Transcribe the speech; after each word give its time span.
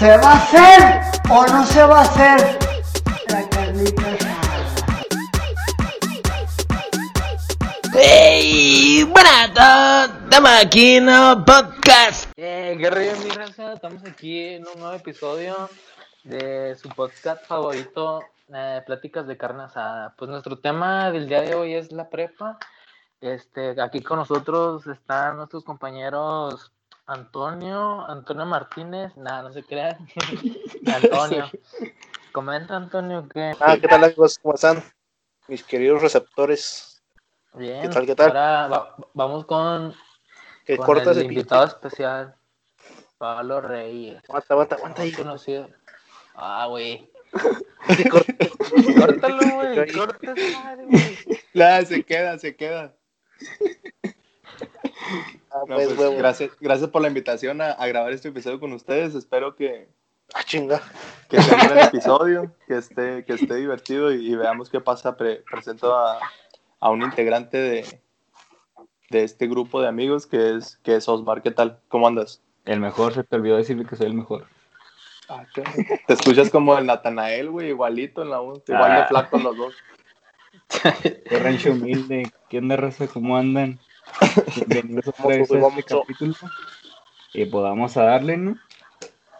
¿Se 0.00 0.16
va 0.16 0.32
a 0.32 0.36
hacer 0.36 1.20
o 1.28 1.46
no 1.48 1.66
se 1.66 1.84
va 1.84 1.98
a 1.98 2.02
hacer 2.04 2.58
la 3.28 3.46
carnita 3.50 4.02
asada? 4.14 4.74
¡Hey! 7.92 9.04
Buenas, 9.04 9.50
estamos 10.24 10.50
aquí 10.58 10.96
en 10.96 11.06
un 11.06 11.44
podcast. 11.44 12.32
Eh, 12.38 12.76
guerrero, 12.78 13.18
mi 13.18 13.28
raza, 13.28 13.74
estamos 13.74 14.02
aquí 14.06 14.54
en 14.54 14.66
un 14.68 14.80
nuevo 14.80 14.94
episodio 14.94 15.68
de 16.24 16.74
su 16.76 16.88
podcast 16.88 17.44
favorito, 17.44 18.22
eh, 18.54 18.80
Pláticas 18.86 19.26
de 19.26 19.36
Carne 19.36 19.64
Asada. 19.64 20.14
Pues 20.16 20.30
nuestro 20.30 20.58
tema 20.60 21.10
del 21.10 21.28
día 21.28 21.42
de 21.42 21.54
hoy 21.54 21.74
es 21.74 21.92
la 21.92 22.08
prepa. 22.08 22.58
Este, 23.20 23.78
aquí 23.78 24.00
con 24.00 24.18
nosotros 24.18 24.86
están 24.86 25.36
nuestros 25.36 25.62
compañeros 25.62 26.72
Antonio, 27.10 28.08
Antonio 28.08 28.46
Martínez, 28.46 29.16
nada, 29.16 29.42
no 29.42 29.52
se 29.52 29.64
crean. 29.64 29.98
Antonio. 30.86 31.50
Comenta, 32.30 32.76
Antonio, 32.76 33.28
que. 33.28 33.52
Ah, 33.58 33.76
¿qué 33.80 33.88
tal 33.88 34.04
amigos? 34.04 34.38
¿Cómo 34.40 34.54
están? 34.54 34.80
Mis 35.48 35.64
queridos 35.64 36.02
receptores. 36.02 37.02
Bien. 37.54 37.82
¿Qué 37.82 37.88
tal, 37.88 38.06
qué 38.06 38.14
tal? 38.14 38.28
Ahora 38.28 38.68
va- 38.68 38.96
vamos 39.14 39.44
con, 39.44 39.92
Que 40.64 40.76
con 40.76 40.86
cortas 40.86 41.16
el 41.16 41.24
el 41.24 41.32
invitado 41.32 41.64
especial, 41.64 42.36
Pablo 43.18 43.60
Reyes. 43.60 44.22
Aguanta, 44.28 44.54
aguanta, 44.54 44.74
aguanta 44.76 45.02
ahí. 45.02 45.10
conocido. 45.12 45.68
Ah, 46.36 46.66
güey. 46.68 47.10
Córtalo, 48.96 49.54
güey. 49.56 49.92
Madre, 49.96 50.84
güey. 50.86 51.18
Nada, 51.54 51.84
se 51.84 52.04
queda, 52.04 52.38
se 52.38 52.54
queda. 52.54 52.94
Ah, 55.50 55.60
No, 55.66 55.74
pues, 55.76 55.88
pues, 55.94 56.18
gracias, 56.18 56.50
gracias 56.60 56.90
por 56.90 57.02
la 57.02 57.08
invitación 57.08 57.60
a, 57.60 57.70
a 57.72 57.86
grabar 57.86 58.12
este 58.12 58.28
episodio 58.28 58.60
con 58.60 58.72
ustedes. 58.72 59.14
Espero 59.14 59.54
que, 59.56 59.88
Ah, 60.34 60.42
chinga. 60.44 60.80
que 61.28 61.42
sea 61.42 61.72
un 61.72 61.78
episodio, 61.78 62.54
que 62.68 62.76
esté, 62.78 63.24
que 63.24 63.32
esté 63.34 63.54
divertido 63.56 64.12
y, 64.12 64.30
y 64.32 64.36
veamos 64.36 64.70
qué 64.70 64.80
pasa. 64.80 65.16
Pre- 65.16 65.42
presento 65.50 65.96
a, 65.96 66.18
a 66.78 66.90
un 66.90 67.02
integrante 67.02 67.56
de, 67.58 68.00
de 69.10 69.24
este 69.24 69.48
grupo 69.48 69.80
de 69.80 69.88
amigos 69.88 70.26
que 70.26 70.56
es, 70.56 70.76
que 70.84 70.94
es 70.96 71.08
Osmar. 71.08 71.42
¿Qué 71.42 71.50
tal? 71.50 71.80
¿Cómo 71.88 72.06
andas? 72.06 72.40
El 72.64 72.78
mejor, 72.80 73.12
se 73.14 73.24
te 73.24 73.36
olvidó 73.36 73.56
decirle 73.56 73.86
que 73.86 73.96
soy 73.96 74.06
el 74.06 74.14
mejor. 74.14 74.46
Te 76.06 76.12
escuchas 76.12 76.50
como 76.50 76.76
el 76.76 76.86
Natanael, 76.86 77.50
güey, 77.50 77.68
igualito 77.68 78.22
en 78.22 78.30
la 78.30 78.38
voz, 78.38 78.62
igual 78.68 78.92
de 78.92 78.98
Ah. 79.02 79.06
flaco 79.08 79.38
los 79.38 79.56
dos. 79.56 79.74
Qué 81.02 81.38
rancho 81.38 81.72
humilde. 81.72 82.30
¿Qué 82.48 82.58
onda, 82.58 82.76
raza? 82.76 83.06
¿Cómo 83.08 83.36
andan? 83.36 83.78
Bienvenidos 84.66 85.14
a 85.18 85.34
este 85.34 85.84
capítulo. 85.84 86.34
Y 87.32 87.44
pues 87.46 87.62
vamos 87.62 87.96
a 87.96 88.04
darle, 88.04 88.36
¿no? 88.36 88.56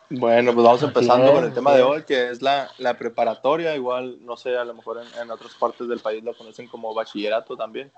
Bueno, 0.08 0.52
pues 0.52 0.64
vamos 0.64 0.82
empezando 0.82 1.32
con 1.32 1.44
el 1.44 1.54
tema 1.54 1.72
de 1.74 1.80
es. 1.80 1.86
hoy, 1.86 2.02
que 2.02 2.30
es 2.30 2.42
la, 2.42 2.68
la 2.78 2.98
preparatoria. 2.98 3.76
Igual, 3.76 4.18
no 4.24 4.36
sé, 4.36 4.56
a 4.56 4.64
lo 4.64 4.74
mejor 4.74 5.00
en, 5.00 5.22
en 5.22 5.30
otras 5.30 5.54
partes 5.54 5.88
del 5.88 6.00
país 6.00 6.24
lo 6.24 6.34
conocen 6.34 6.66
como 6.66 6.92
bachillerato 6.94 7.56
también. 7.56 7.92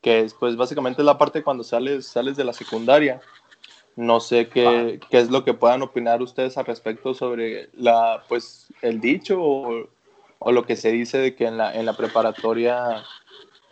Que 0.00 0.20
es, 0.20 0.34
pues, 0.34 0.56
básicamente 0.56 1.02
la 1.02 1.18
parte 1.18 1.42
cuando 1.42 1.62
sales, 1.62 2.06
sales 2.06 2.36
de 2.36 2.44
la 2.44 2.52
secundaria. 2.54 3.20
No 3.96 4.20
sé 4.20 4.48
qué, 4.48 4.98
qué 5.10 5.18
es 5.18 5.30
lo 5.30 5.44
que 5.44 5.52
puedan 5.52 5.82
opinar 5.82 6.22
ustedes 6.22 6.56
al 6.56 6.64
respecto 6.64 7.12
sobre 7.12 7.68
la, 7.74 8.22
pues, 8.28 8.72
el 8.80 9.00
dicho 9.02 9.38
o, 9.42 9.86
o 10.38 10.52
lo 10.52 10.64
que 10.64 10.76
se 10.76 10.90
dice 10.90 11.18
de 11.18 11.34
que 11.34 11.46
en 11.46 11.58
la, 11.58 11.74
en 11.74 11.84
la 11.84 11.92
preparatoria 11.94 13.02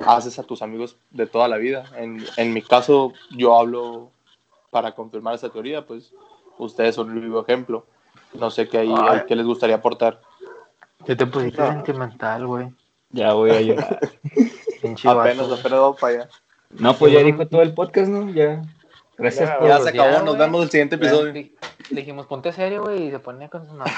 haces 0.07 0.39
a 0.39 0.43
tus 0.43 0.63
amigos 0.63 0.97
de 1.11 1.27
toda 1.27 1.49
la 1.49 1.57
vida. 1.57 1.85
En, 1.97 2.25
en 2.37 2.53
mi 2.53 2.63
caso, 2.63 3.13
yo 3.31 3.59
hablo 3.59 4.11
para 4.71 4.93
confirmar 4.93 5.35
esa 5.35 5.49
teoría, 5.51 5.85
pues 5.87 6.13
ustedes 6.59 6.95
son 6.95 7.11
el 7.13 7.21
vivo 7.21 7.43
ejemplo. 7.43 7.85
No 8.35 8.51
sé 8.51 8.69
qué, 8.69 8.79
ahí, 8.79 8.95
Ay. 8.97 9.23
qué 9.27 9.35
les 9.37 9.47
gustaría 9.47 9.77
aportar. 9.77 10.21
Ya 11.07 11.17
te 11.17 11.27
pusiste 11.27 11.67
sentimental, 11.67 12.47
güey. 12.47 12.69
Ya 13.11 13.33
voy 13.33 13.51
a 13.51 13.61
llorar. 13.61 13.99
Apenas, 14.81 15.03
güey. 15.03 15.19
apenas 15.59 15.81
vamos 15.81 16.01
para 16.01 16.15
allá. 16.15 16.29
No, 16.71 16.95
pues 16.97 17.13
ya 17.13 17.21
dijo 17.23 17.47
todo 17.49 17.61
el 17.63 17.75
podcast, 17.75 18.09
¿no? 18.09 18.31
Ya. 18.31 18.63
Gracias 19.19 19.49
Ya, 19.51 19.59
por... 19.59 19.69
Ya 19.69 19.77
pues 19.79 19.85
se 19.85 19.91
acabó, 19.91 20.11
ya, 20.13 20.19
nos 20.21 20.27
güey. 20.37 20.39
vemos 20.39 20.63
el 20.63 20.71
siguiente 20.71 20.95
episodio. 20.97 21.33
Le, 21.33 21.53
le 21.91 22.01
dijimos, 22.01 22.27
ponte 22.27 22.53
serio, 22.53 22.83
güey, 22.85 23.09
y 23.09 23.11
se 23.11 23.19
ponía 23.19 23.49
con 23.51 23.67
sus 23.67 23.75
mamás. 23.75 23.93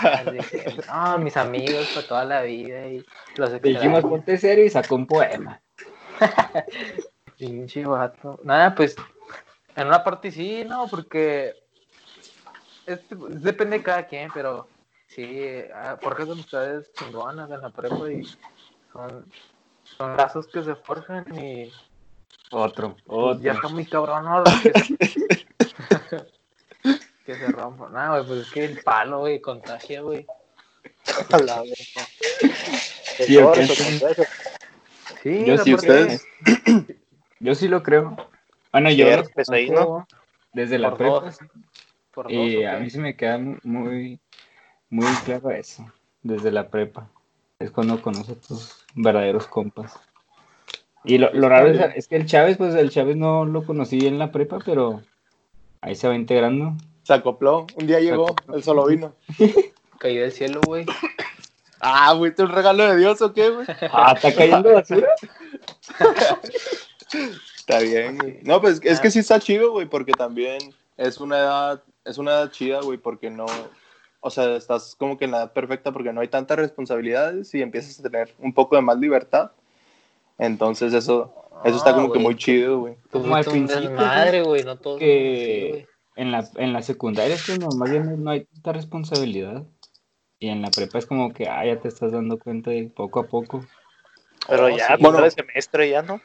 No, 0.88 1.18
mis 1.18 1.36
amigos 1.36 1.88
para 1.94 2.06
toda 2.08 2.24
la 2.24 2.42
vida. 2.42 2.86
Y 2.88 3.04
los 3.36 3.50
Le 3.52 3.60
dijimos, 3.60 3.98
extraño". 3.98 4.08
ponte 4.08 4.38
serio 4.38 4.64
y 4.64 4.70
sacó 4.70 4.96
un 4.96 5.06
poema. 5.06 5.60
Pinche 7.38 7.84
vato. 7.84 8.38
Nada, 8.44 8.74
pues, 8.74 8.96
en 9.76 9.86
una 9.86 10.02
parte 10.04 10.30
sí, 10.30 10.64
no, 10.64 10.86
porque 10.88 11.54
es- 12.86 13.00
depende 13.08 13.78
de 13.78 13.82
cada 13.84 14.06
quien, 14.06 14.30
pero 14.32 14.68
sí, 15.08 15.62
ah, 15.74 15.98
porque 16.00 16.24
son 16.26 16.40
ustedes 16.40 16.92
chingonas 16.94 17.50
en 17.50 17.60
la 17.60 17.70
prepa 17.70 18.10
y 18.10 18.22
son, 18.92 19.26
son 19.96 20.16
lazos 20.16 20.46
que 20.46 20.62
se 20.62 20.74
forjan 20.74 21.26
y 21.38 21.70
Otro, 22.50 22.96
pues, 23.06 23.40
ya 23.40 23.52
otro. 23.52 23.62
está 23.62 23.68
muy 23.68 23.86
cabrón, 23.86 24.24
¿no? 24.24 24.44
Que 24.44 24.72
se, 24.72 24.96
que 27.26 27.34
se 27.34 27.46
rompan. 27.48 27.92
Nada, 27.92 28.18
güey, 28.20 28.26
pues 28.26 28.46
es 28.46 28.52
que 28.52 28.64
el 28.64 28.80
palo, 28.82 29.20
güey, 29.20 29.40
contagia, 29.40 30.00
güey. 30.02 30.26
A 31.30 31.38
la 31.38 31.62
verga. 31.62 32.06
Sí. 35.22 35.38
Sí, 35.38 35.44
Yo 35.46 35.58
sí, 35.58 35.74
ustedes. 35.74 36.28
Yo 37.40 37.54
sí 37.54 37.68
lo 37.68 37.82
creo. 37.82 38.16
Bueno, 38.72 38.90
yo 38.90 39.06
Sí, 39.22 39.26
ahí, 39.52 39.68
desde 40.52 40.78
la 40.78 40.96
prepa. 40.96 41.34
Y 42.28 42.56
¿o 42.64 42.70
a 42.70 42.78
mí 42.78 42.88
se 42.88 43.00
me 43.00 43.16
queda 43.16 43.38
mu- 43.38 43.58
muy, 43.64 44.20
muy 44.90 45.12
claro 45.24 45.50
eso, 45.50 45.84
desde 46.22 46.50
la 46.50 46.68
prepa. 46.68 47.08
Es 47.58 47.70
cuando 47.70 48.00
conoces 48.00 48.36
a 48.36 48.40
tus 48.40 48.86
verdaderos 48.94 49.46
compas. 49.46 49.98
Y 51.04 51.18
lo, 51.18 51.32
lo 51.32 51.48
raro 51.48 51.68
es, 51.68 51.96
es 51.96 52.08
que 52.08 52.16
el 52.16 52.26
Chávez, 52.26 52.56
pues 52.56 52.74
el 52.74 52.90
Chávez 52.90 53.16
no 53.16 53.44
lo 53.44 53.66
conocí 53.66 54.06
en 54.06 54.18
la 54.18 54.30
prepa, 54.30 54.58
pero 54.64 55.02
ahí 55.80 55.96
se 55.96 56.06
va 56.08 56.14
integrando. 56.14 56.76
Se 57.02 57.12
acopló. 57.14 57.66
Un 57.76 57.86
día 57.86 57.98
llegó, 57.98 58.36
él 58.54 58.62
solo 58.62 58.86
vino. 58.86 59.14
Caí 59.98 60.16
del 60.16 60.32
cielo, 60.32 60.60
güey. 60.64 60.86
Ah, 61.84 62.14
¿fuiste 62.16 62.42
un 62.44 62.48
regalo 62.50 62.84
de 62.88 62.96
Dios 62.96 63.20
o 63.20 63.32
qué, 63.32 63.50
güey? 63.50 63.66
Ah, 63.92 64.12
¿está 64.16 64.32
cayendo 64.34 64.72
basura? 64.72 65.08
Está 67.56 67.78
bien, 67.80 68.18
güey. 68.18 68.38
No, 68.42 68.60
pues 68.60 68.80
es 68.82 69.00
que 69.00 69.10
sí 69.10 69.18
está 69.20 69.38
chido, 69.38 69.72
güey, 69.72 69.86
porque 69.86 70.12
también 70.12 70.58
es 70.96 71.18
una 71.20 71.38
edad, 71.38 71.82
es 72.04 72.18
una 72.18 72.32
edad 72.32 72.50
chida, 72.50 72.80
güey, 72.80 72.98
porque 72.98 73.30
no, 73.30 73.46
o 74.20 74.30
sea, 74.30 74.56
estás 74.56 74.96
como 74.96 75.18
que 75.18 75.26
en 75.26 75.32
la 75.32 75.38
edad 75.38 75.52
perfecta 75.52 75.92
porque 75.92 76.12
no 76.12 76.20
hay 76.20 76.28
tantas 76.28 76.56
responsabilidades 76.58 77.54
y 77.54 77.62
empiezas 77.62 77.98
a 78.00 78.02
tener 78.04 78.34
un 78.38 78.52
poco 78.52 78.76
de 78.76 78.82
más 78.82 78.98
libertad. 78.98 79.52
Entonces 80.38 80.92
eso, 80.94 81.32
eso 81.64 81.76
está 81.76 81.90
Ah, 81.90 81.94
como 81.94 82.06
que 82.06 82.18
güey. 82.18 82.22
muy 82.24 82.36
chido, 82.36 82.80
güey. 82.80 82.94
Como 83.10 83.34
al 83.36 83.44
principio, 83.44 83.90
desmadre, 83.90 84.42
güey, 84.42 84.64
no 84.64 84.76
todo. 84.78 84.98
que 84.98 85.86
en 86.16 86.32
la, 86.32 86.48
en 86.56 86.72
la 86.72 86.82
secundaria 86.82 87.34
es 87.34 87.44
cuando 87.46 87.68
más 87.76 87.90
bien 87.90 88.22
no 88.24 88.30
hay 88.30 88.44
tanta 88.46 88.72
responsabilidad. 88.72 89.62
Y 90.42 90.48
en 90.48 90.60
la 90.60 90.72
prepa 90.72 90.98
es 90.98 91.06
como 91.06 91.32
que, 91.32 91.48
ah, 91.48 91.64
ya 91.64 91.78
te 91.78 91.86
estás 91.86 92.10
dando 92.10 92.36
cuenta 92.36 92.72
de 92.72 92.90
poco 92.92 93.20
a 93.20 93.28
poco. 93.28 93.64
Pero 94.48 94.64
Oh, 94.64 94.68
ya, 94.70 94.88
sí. 94.88 94.92
bueno, 94.98 95.18
Bueno. 95.18 95.26
el 95.26 95.30
semestre 95.30 95.88
ya, 95.88 96.02
¿no? 96.02 96.20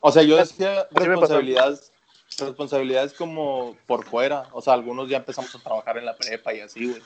O 0.00 0.10
sea, 0.10 0.24
yo 0.24 0.36
decía 0.36 0.88
responsabilidades, 0.90 1.92
responsabilidades 2.36 3.12
como 3.12 3.76
por 3.86 4.04
fuera. 4.06 4.48
O 4.50 4.60
sea, 4.60 4.72
algunos 4.74 5.08
ya 5.08 5.18
empezamos 5.18 5.54
a 5.54 5.60
trabajar 5.60 5.98
en 5.98 6.04
la 6.04 6.16
prepa 6.16 6.52
y 6.52 6.60
así, 6.62 6.86
güey. 6.88 7.00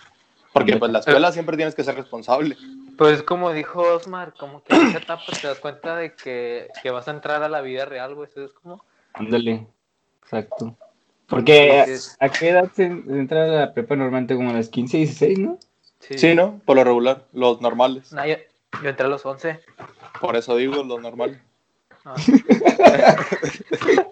Porque 0.55 0.79
pues 0.79 0.91
la 0.91 1.01
escuela 1.01 1.31
siempre 1.33 1.57
tienes 1.59 1.75
que 1.75 1.85
ser 1.85 1.97
responsable. 1.97 2.57
Pues 2.97 3.23
como 3.23 3.53
dijo 3.53 3.83
Osmar, 3.83 4.33
como 4.33 4.65
que 4.65 4.75
en 4.75 4.87
esa 4.87 4.99
etapa 5.01 5.25
te 5.39 5.49
das 5.49 5.59
cuenta 5.59 5.97
de 5.97 6.15
que, 6.15 6.69
que 6.83 6.91
vas 6.91 7.09
a 7.09 7.11
entrar 7.11 7.43
a 7.43 7.51
la 7.51 7.61
vida 7.61 7.85
real, 7.85 8.15
güey. 8.15 8.31
¿Sabes 8.31 8.53
cómo? 8.55 8.83
Ándale, 9.13 9.67
exacto. 10.23 10.75
Porque 11.27 11.85
¿a, 12.19 12.25
a 12.25 12.29
qué 12.31 12.49
edad 12.49 12.71
se 12.75 12.85
entra 12.85 13.45
a 13.45 13.47
la 13.49 13.75
prepa 13.75 13.97
normalmente? 13.97 14.35
Como 14.35 14.49
a 14.49 14.55
las 14.55 14.71
15, 14.71 14.97
16, 14.97 15.39
¿no? 15.41 15.59
Sí. 16.01 16.19
Sí, 16.19 16.35
¿no? 16.35 16.61
Por 16.65 16.77
lo 16.77 16.85
regular, 16.85 17.27
los 17.33 17.61
normales. 17.61 18.13
Nah, 18.13 18.27
yo, 18.27 18.37
yo 18.83 18.89
entré 18.89 19.07
a 19.07 19.09
los 19.09 19.25
11. 19.25 19.61
Por 20.21 20.37
eso 20.37 20.57
digo 20.57 20.83
los 20.83 21.01
normales. 21.01 21.39
Ah. 22.05 22.15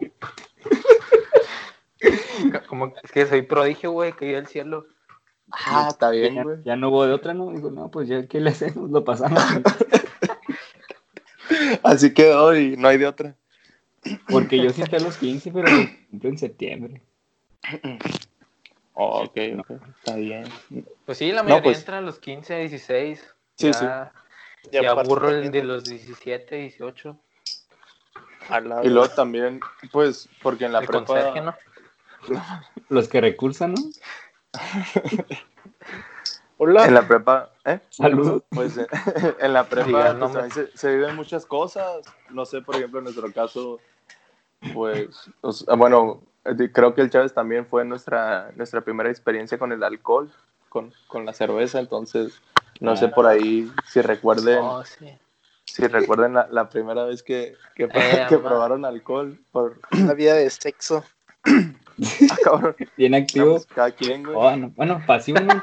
como 2.69 2.93
es 3.03 3.13
que 3.13 3.27
soy 3.27 3.43
prodigio, 3.43 3.91
güey, 3.93 4.13
caí 4.13 4.33
del 4.33 4.47
cielo. 4.47 4.87
Ah, 5.51 5.89
está 5.91 6.11
bien, 6.11 6.35
Ya, 6.35 6.43
güey. 6.43 6.57
ya 6.65 6.77
no 6.77 6.89
hubo 6.89 7.07
de 7.07 7.13
otra, 7.13 7.35
¿no? 7.35 7.51
Dijo, 7.53 7.71
no, 7.71 7.91
pues 7.91 8.09
ya, 8.09 8.27
¿qué 8.27 8.41
le 8.41 8.51
hacemos? 8.51 8.91
Lo 8.91 9.05
pasamos. 9.05 9.43
Así 11.83 12.13
quedó 12.13 12.57
y 12.57 12.77
no 12.77 12.89
hay 12.89 12.99
de 12.99 13.07
otra. 13.07 13.35
Porque 14.29 14.63
yo 14.63 14.71
sí 14.71 14.83
entré 14.83 14.99
a 14.99 15.01
los 15.01 15.17
15, 15.17 15.51
pero 15.53 15.69
lo 15.69 15.89
cumplo 16.11 16.31
en 16.31 16.39
septiembre. 16.39 17.03
Oh, 18.99 19.25
ok, 19.25 19.37
ok. 19.59 19.71
Está 19.99 20.17
bien. 20.17 20.45
Pues 21.05 21.19
sí, 21.19 21.31
la 21.31 21.43
mayoría 21.43 21.63
pues. 21.63 21.79
entra 21.81 21.99
a 21.99 22.01
los 22.01 22.19
15, 22.19 22.61
16. 22.61 23.35
Sí, 23.57 23.71
ya, 23.71 24.11
Ya 24.73 24.83
ya 24.83 24.91
aburro 24.93 25.29
el 25.29 25.51
de 25.51 25.63
los 25.63 25.85
17, 25.85 26.57
18. 26.57 27.19
a 28.49 28.61
la 28.61 28.83
Y 28.83 28.89
luego 28.89 29.11
también, 29.11 29.61
pues, 29.93 30.31
porque 30.43 30.65
en 30.65 30.73
la 30.73 30.79
el 30.79 30.87
prepa. 30.87 31.05
conserje, 31.05 31.43
¿no? 31.43 31.55
Los 32.89 33.09
que 33.09 33.21
recursan, 33.21 33.75
¿no? 33.75 33.83
Hola. 36.57 36.87
En 36.87 36.95
la 36.95 37.07
prepa, 37.07 37.51
¿eh? 37.67 37.81
Saludos. 37.91 38.45
Pues 38.49 38.79
eh, 38.79 38.87
en 39.41 39.53
la 39.53 39.65
prepa 39.65 40.09
el 40.09 40.19
pues, 40.19 40.55
se, 40.55 40.75
se 40.75 40.97
viven 40.97 41.17
muchas 41.17 41.45
cosas. 41.45 42.07
No 42.31 42.47
sé, 42.47 42.63
por 42.63 42.77
ejemplo, 42.77 43.01
en 43.01 43.05
nuestro 43.05 43.31
caso, 43.31 43.79
pues, 44.73 45.31
o 45.43 45.53
sea, 45.53 45.75
bueno, 45.75 46.23
creo 46.73 46.95
que 46.95 47.01
el 47.03 47.11
Chávez 47.11 47.33
también 47.35 47.67
fue 47.67 47.85
nuestra, 47.85 48.51
nuestra 48.57 48.81
primera 48.83 49.11
experiencia 49.11 49.59
con 49.59 49.73
el 49.73 49.83
alcohol, 49.83 50.31
con, 50.69 50.93
con 51.09 51.25
la 51.25 51.33
cerveza. 51.33 51.79
Entonces, 51.79 52.41
no 52.81 52.97
sé 52.97 53.09
por 53.09 53.27
ahí 53.27 53.71
si 53.89 54.01
recuerden, 54.03 54.59
Oh, 54.61 54.85
sí. 54.85 55.17
si 55.65 55.87
recuerden 55.87 56.35
la, 56.35 56.49
la 56.51 56.69
primera 56.69 57.05
vez 57.05 57.23
que, 57.23 57.55
que, 57.75 57.85
Eh, 57.85 58.27
que 58.29 58.39
probaron 58.39 58.85
alcohol. 58.85 59.39
Por, 59.53 59.81
Una 59.93 60.15
vida 60.15 60.35
de 60.35 60.49
sexo. 60.51 61.05
ah, 61.45 62.37
cabrón, 62.45 62.77
Bien 62.97 63.15
activo. 63.15 63.61
cada 63.75 63.91
quien, 63.93 64.23
güey. 64.25 64.37
Oh, 64.37 64.57
no. 64.57 64.71
Bueno, 64.77 65.01
pasivo. 65.07 65.41
¿no? 65.41 65.63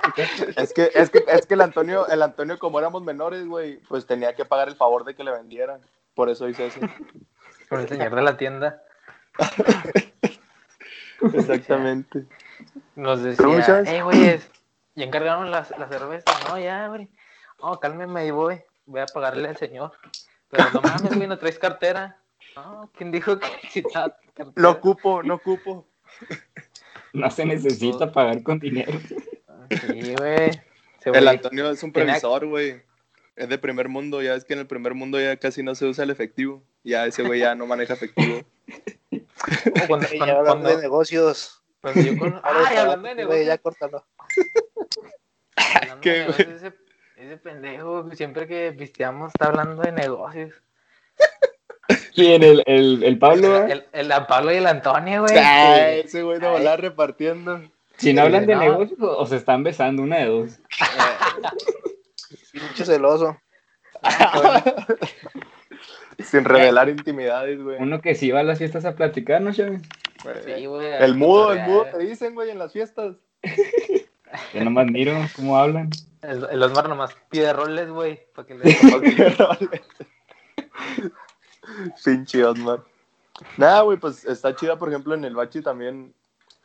Es 0.57 0.73
que, 0.73 0.89
es 0.93 1.09
que, 1.09 1.23
es 1.27 1.45
que 1.45 1.53
el 1.53 1.61
Antonio, 1.61 2.07
el 2.07 2.21
Antonio, 2.21 2.57
como 2.57 2.79
éramos 2.79 3.03
menores, 3.03 3.45
güey, 3.45 3.77
pues 3.89 4.05
tenía 4.05 4.33
que 4.35 4.45
pagar 4.45 4.67
el 4.69 4.75
favor 4.75 5.03
de 5.05 5.15
que 5.15 5.23
le 5.23 5.31
vendieran. 5.31 5.81
Por 6.15 6.29
eso 6.29 6.47
hice 6.47 6.67
eso. 6.67 6.79
Con 7.69 7.81
el 7.81 7.89
señor 7.89 8.15
de 8.15 8.21
la 8.21 8.37
tienda. 8.37 8.81
Exactamente. 11.33 12.25
Nos 12.95 13.19
¿Cómo 13.37 13.55
decía, 13.55 13.83
hey, 13.85 14.01
güey, 14.01 14.39
ya 14.95 15.03
encargaron 15.05 15.51
la, 15.51 15.65
la 15.77 15.87
cerveza. 15.87 16.31
No, 16.47 16.59
ya, 16.59 16.87
güey. 16.87 17.07
Oh, 17.59 17.79
cálmeme 17.79 18.21
ahí, 18.21 18.31
voy. 18.31 18.61
Voy 18.85 19.01
a 19.01 19.05
pagarle 19.05 19.47
al 19.47 19.57
señor. 19.57 19.91
Pero 20.49 20.65
no 20.73 20.81
mames, 20.81 21.15
güey, 21.15 21.27
no 21.27 21.37
traes 21.37 21.57
cartera. 21.57 22.17
No, 22.55 22.89
¿quién 22.95 23.11
dijo 23.11 23.39
que 23.39 23.47
necesitaba 23.63 24.17
cartera? 24.33 24.51
Lo 24.55 24.71
ocupo, 24.71 25.23
no 25.23 25.35
ocupo. 25.35 25.87
No 27.13 27.29
se 27.29 27.45
necesita 27.45 28.11
pagar 28.11 28.41
con 28.41 28.57
dinero. 28.57 28.91
Sí, 29.69 30.15
güey. 30.17 30.49
El 31.05 31.27
Antonio 31.27 31.69
es 31.69 31.83
un 31.83 31.91
previsor, 31.91 32.47
güey. 32.47 32.81
Es 33.35 33.49
de 33.49 33.59
primer 33.59 33.87
mundo, 33.87 34.23
ya 34.23 34.33
es 34.33 34.45
que 34.45 34.53
en 34.53 34.59
el 34.59 34.65
primer 34.65 34.95
mundo 34.95 35.19
ya 35.19 35.37
casi 35.37 35.61
no 35.61 35.75
se 35.75 35.85
usa 35.85 36.05
el 36.05 36.09
efectivo. 36.09 36.63
Ya 36.83 37.05
ese 37.05 37.21
güey 37.21 37.39
ya 37.39 37.53
no 37.53 37.67
maneja 37.67 37.93
efectivo. 37.93 38.41
Oh, 39.43 39.87
cuando, 39.87 40.07
cuando- 40.07 40.07
hablando 40.23 40.43
cuando- 40.45 40.69
de 40.69 40.77
negocios. 40.77 41.63
cuando 41.81 42.01
yo 42.01 42.17
con- 42.17 42.33
Ahora 42.43 42.59
Ay, 42.59 42.65
está- 42.69 42.81
hablando 42.81 43.07
de 43.09 43.15
negocios. 43.15 43.45
Ya 43.47 43.57
córtalo. 43.57 44.05
¿Qué, 46.01 46.19
negocios, 46.19 46.47
ese, 46.47 46.73
ese 47.17 47.37
pendejo, 47.37 48.09
siempre 48.13 48.47
que 48.47 48.73
pisteamos, 48.77 49.29
está 49.29 49.47
hablando 49.47 49.81
de 49.81 49.91
negocios. 49.91 50.53
¿Quién? 52.15 52.43
¿El, 52.43 52.63
el, 52.65 53.03
el 53.03 53.19
Pablo? 53.19 53.65
El, 53.65 53.85
el, 53.91 54.11
el 54.11 54.25
Pablo 54.27 54.51
y 54.51 54.55
el 54.57 54.67
Antonio, 54.67 55.21
güey. 55.21 55.37
Ah, 55.37 55.89
ese 55.91 56.21
güey 56.23 56.39
de 56.39 56.47
volar 56.47 56.79
repartiendo. 56.81 57.61
Si 57.97 58.13
no 58.13 58.23
hablan 58.23 58.45
de 58.47 58.55
No. 58.55 58.61
negocios 58.61 58.99
o 59.01 59.17
o 59.19 59.25
se 59.25 59.37
están 59.37 59.63
besando, 59.63 60.01
una 60.03 60.17
de 60.17 60.25
dos. 60.25 60.59
Pinche 62.51 62.85
celoso. 62.85 63.37
Sin 66.23 66.45
revelar 66.45 66.89
intimidades, 66.89 67.61
güey. 67.61 67.77
Uno 67.79 68.01
que 68.01 68.15
sí 68.15 68.31
va 68.31 68.39
a 68.41 68.43
las 68.43 68.57
fiestas 68.57 68.85
a 68.85 68.95
platicar, 68.95 69.41
¿no, 69.41 69.53
Chávez? 69.53 69.83
Sí, 70.45 70.65
güey. 70.65 70.87
El 70.99 71.15
mudo, 71.15 71.53
el 71.53 71.61
mudo 71.63 71.85
te 71.91 71.99
dicen, 71.99 72.33
güey, 72.33 72.49
en 72.49 72.59
las 72.59 72.71
fiestas. 72.71 73.17
Yo 74.53 74.63
nomás 74.63 74.87
miro 74.87 75.13
cómo 75.35 75.57
hablan. 75.57 75.89
El, 76.21 76.47
el 76.49 76.63
Osmar 76.63 76.89
nomás 76.89 77.15
pide 77.29 77.53
roles, 77.53 77.89
güey. 77.89 78.21
Para 78.33 78.47
que 78.47 78.55
le 78.55 78.63
Pinche 82.03 82.43
Osmar. 82.43 82.83
Nada, 83.57 83.81
güey, 83.81 83.97
pues 83.97 84.25
está 84.25 84.55
chida, 84.55 84.77
por 84.77 84.89
ejemplo, 84.89 85.15
en 85.15 85.25
el 85.25 85.35
bachi 85.35 85.61
también, 85.61 86.13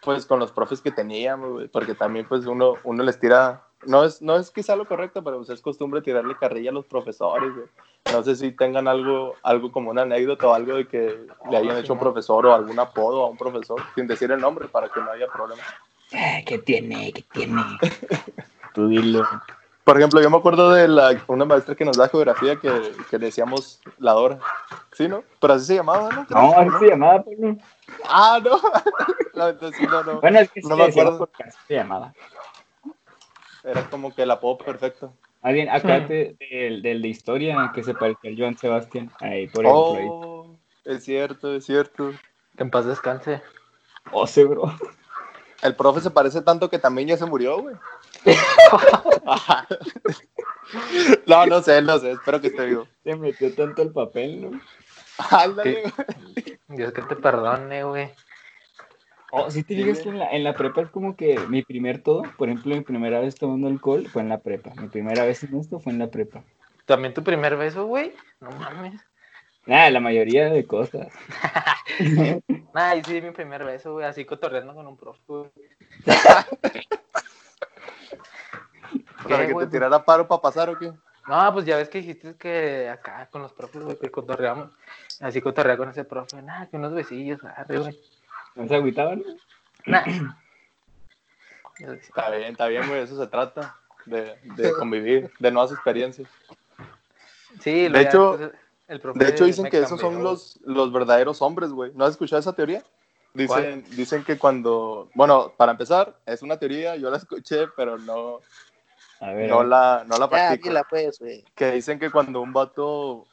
pues 0.03 0.27
con 0.27 0.39
los 0.39 0.53
profes 0.53 0.81
que 0.81 0.91
teníamos, 0.91 1.53
güey, 1.53 1.69
porque 1.69 1.95
también, 1.95 2.27
pues 2.29 2.47
uno, 2.47 2.75
uno 2.85 3.03
les 3.03 3.19
tira, 3.19 3.65
no 3.87 4.05
es, 4.05 4.21
no 4.23 4.37
es 4.37 4.51
quizá 4.51 4.77
lo 4.77 4.87
correcto, 4.87 5.23
pero 5.23 5.39
pues, 5.39 5.51
es 5.51 5.61
costumbre 5.61 6.03
tirarle 6.03 6.37
carrilla 6.37 6.71
a 6.71 6.75
los 6.75 6.87
profesores, 6.87 7.55
güey. 7.55 7.67
No 8.13 8.23
sé 8.23 8.37
si 8.37 8.53
tengan 8.53 8.89
algo, 8.89 9.35
algo 9.43 9.71
como 9.71 9.91
una 9.91 10.03
anécdota 10.03 10.49
o 10.49 10.55
algo 10.55 10.77
de 10.77 10.87
que 10.87 11.27
le 11.51 11.57
hayan 11.57 11.77
hecho 11.77 11.93
un 11.93 11.99
profesor 11.99 12.47
o 12.47 12.55
algún 12.55 12.79
apodo 12.79 13.25
a 13.25 13.29
un 13.29 13.37
profesor, 13.37 13.81
sin 13.95 14.07
decir 14.07 14.31
el 14.33 14.41
nombre, 14.41 14.67
para 14.69 14.89
que 14.89 15.01
no 15.01 15.11
haya 15.11 15.27
problema. 15.27 15.63
Ay, 16.13 16.45
¿Qué 16.45 16.59
tiene? 16.59 17.13
¿Qué 17.13 17.23
tiene? 17.33 17.63
Tú 18.75 18.89
dilo. 18.89 19.27
Por 19.85 19.97
ejemplo, 19.97 20.21
yo 20.21 20.29
me 20.31 20.37
acuerdo 20.37 20.71
de 20.73 20.87
la, 20.87 21.19
una 21.29 21.45
maestra 21.45 21.75
que 21.75 21.85
nos 21.85 21.97
da 21.97 22.09
geografía 22.09 22.57
que, 22.57 22.93
que 23.11 23.19
le 23.19 23.27
decíamos 23.27 23.81
la 23.99 24.13
Dora. 24.13 24.39
¿Sí, 24.93 25.09
no? 25.09 25.23
Pero 25.41 25.55
así 25.55 25.67
se 25.67 25.75
llamaba, 25.77 26.11
¿no? 26.11 26.27
No, 26.29 26.59
así 26.59 26.71
se 26.81 26.89
llamaba, 26.89 27.25
Pablo. 27.25 27.57
Ah, 28.07 28.39
no. 28.43 28.61
no, 29.35 29.49
entonces 29.49 29.89
no, 29.89 30.03
no. 30.03 30.21
Bueno, 30.21 30.41
es 30.41 30.51
que 30.51 30.61
sí 30.61 30.69
No 30.69 30.77
me 30.77 30.85
acuerdo. 30.85 31.29
así 31.43 31.59
se 31.69 31.75
llamaba. 31.75 32.13
Era 33.65 33.89
como 33.91 34.15
que 34.15 34.23
el 34.23 34.31
apodo 34.31 34.59
perfecto. 34.59 35.13
Más 35.43 35.53
bien, 35.53 35.69
acuérdate 35.69 36.37
del, 36.51 36.83
del 36.83 37.03
de 37.03 37.09
historia 37.09 37.71
que 37.75 37.85
se 37.85 37.95
parecía 37.95 38.31
al 38.31 38.39
Joan 38.39 38.59
Sebastián. 38.59 39.11
Ahí, 39.21 39.47
por 39.47 39.65
ejemplo. 39.65 39.95
ahí. 39.95 40.07
Oh, 40.09 40.57
es 40.85 41.05
cierto, 41.05 41.55
es 41.55 41.65
cierto. 41.65 42.13
Que 42.57 42.65
en 42.65 42.71
paz 42.71 42.87
descanse. 42.87 43.41
Oh, 44.13 44.27
sí, 44.27 44.43
bro. 44.45 44.73
El 45.63 45.75
profe 45.75 46.01
se 46.01 46.11
parece 46.11 46.41
tanto 46.43 46.71
que 46.71 46.79
también 46.79 47.09
ya 47.09 47.17
se 47.17 47.27
murió, 47.27 47.61
güey. 47.61 47.77
no, 51.27 51.47
no 51.47 51.63
sé, 51.63 51.83
no 51.83 51.99
sé. 51.99 52.13
Espero 52.13 52.41
que 52.41 52.49
esté 52.49 52.67
vivo. 52.67 52.89
Se 53.05 53.17
metió 53.17 53.55
tanto 53.55 53.83
el 53.83 53.93
papel, 53.93 54.43
¿no? 54.43 54.61
Ándale, 55.31 55.83
güey. 55.83 56.59
Dios 56.69 56.93
que 56.93 57.03
te 57.03 57.17
perdone, 57.17 57.85
güey. 57.85 58.11
Oh, 59.31 59.51
si 59.51 59.63
te 59.63 59.75
Sí, 59.75 59.83
digas 59.83 59.99
güey. 59.99 60.05
que 60.05 60.09
en 60.11 60.19
la, 60.19 60.31
en 60.31 60.45
la 60.45 60.55
prepa 60.55 60.81
es 60.83 60.89
como 60.91 61.15
que 61.17 61.39
mi 61.49 61.63
primer 61.63 62.03
todo, 62.03 62.23
por 62.39 62.49
ejemplo, 62.49 62.75
mi 62.75 62.81
primera 62.83 63.21
vez 63.21 63.35
tomando 63.35 63.69
alcohol 63.69 64.07
fue 64.09 64.23
en 64.23 64.31
la 64.31 64.39
prepa. 64.39 64.73
Mi 64.81 64.89
primera 64.89 65.25
vez 65.25 65.43
en 65.45 65.57
esto 65.59 65.79
fue 65.81 65.93
en 65.93 65.99
la 65.99 66.07
prepa. 66.09 66.43
También 66.87 67.13
tu 67.13 67.23
primer 67.23 67.57
beso, 67.57 67.85
güey. 67.87 68.15
No 68.41 68.51
mames. 68.53 69.01
Nada, 69.67 69.91
la 69.91 70.01
mayoría 70.01 70.49
de 70.49 70.65
cosas. 70.67 71.09
Ay, 72.75 73.03
sí, 73.05 73.21
mi 73.21 73.33
primer 73.33 73.65
beso, 73.65 73.93
güey. 73.93 74.07
Así 74.07 74.25
cotorreando 74.25 74.75
con 74.75 74.87
un 74.87 74.97
profe, 74.97 75.21
güey. 75.27 75.51
Para 79.25 79.41
¿Qué, 79.41 79.47
que 79.49 79.53
güey? 79.53 79.67
te 79.67 79.73
tirara 79.73 80.05
paro 80.05 80.27
para 80.27 80.41
pasar 80.41 80.71
o 80.71 80.79
qué. 80.79 80.91
No, 81.27 81.53
pues 81.53 81.67
ya 81.67 81.77
ves 81.77 81.91
que 81.91 81.99
dijiste 81.99 82.35
que 82.37 82.89
acá 82.89 83.29
con 83.31 83.43
los 83.43 83.53
profes, 83.53 83.83
güey, 83.83 83.99
que 83.99 84.11
cotorreamos. 84.11 84.71
Así 85.21 85.43
cotorrea 85.43 85.77
con 85.77 85.91
ese 85.91 86.05
profe. 86.05 86.41
Nada, 86.41 86.67
que 86.71 86.77
unos 86.79 86.95
besillos, 86.95 87.39
arre, 87.45 87.79
güey. 87.79 88.00
¿No 88.59 88.69
se 88.69 88.75
agüitaban? 88.75 89.23
Nah. 89.87 90.03
Está 91.79 92.31
bien, 92.31 92.53
está 92.53 92.67
bien, 92.67 92.87
güey. 92.88 93.03
Eso 93.03 93.17
se 93.17 93.27
trata. 93.29 93.77
De, 94.05 94.38
de 94.57 94.73
convivir, 94.73 95.31
de 95.38 95.50
nuevas 95.50 95.71
experiencias. 95.71 96.29
Sí, 97.61 97.88
De 97.88 98.00
hecho- 98.03 98.37
pues, 98.38 98.50
el 98.88 99.00
profe 99.00 99.19
De 99.19 99.31
hecho, 99.31 99.45
dicen 99.45 99.69
que 99.69 99.79
esos 99.81 100.00
son 100.00 100.23
los, 100.25 100.59
los 100.65 100.91
verdaderos 100.93 101.43
hombres, 101.43 101.71
güey. 101.71 101.93
¿No 101.95 102.05
has 102.05 102.12
escuchado 102.12 102.41
esa 102.41 102.55
teoría? 102.55 102.83
Dicen, 103.35 103.85
dicen 103.91 104.25
que 104.25 104.38
cuando, 104.38 105.11
bueno, 105.15 105.53
para 105.57 105.73
empezar, 105.73 106.19
es 106.25 106.41
una 106.43 106.57
teoría, 106.59 106.97
yo 106.97 107.11
la 107.11 107.19
escuché, 107.19 107.69
pero 107.77 107.99
no, 107.99 108.41
A 109.21 109.33
ver. 109.33 109.50
no 109.50 109.62
la, 109.62 110.05
no 110.07 110.17
la 110.17 110.25
Ya, 110.25 110.31
practico. 110.31 110.69
dila 110.69 110.85
pues, 110.85 111.19
güey. 111.19 111.45
Que 111.55 111.73
dicen 111.73 111.99
que 111.99 112.11
cuando 112.11 112.41
un 112.41 112.53
vato, 112.55 113.27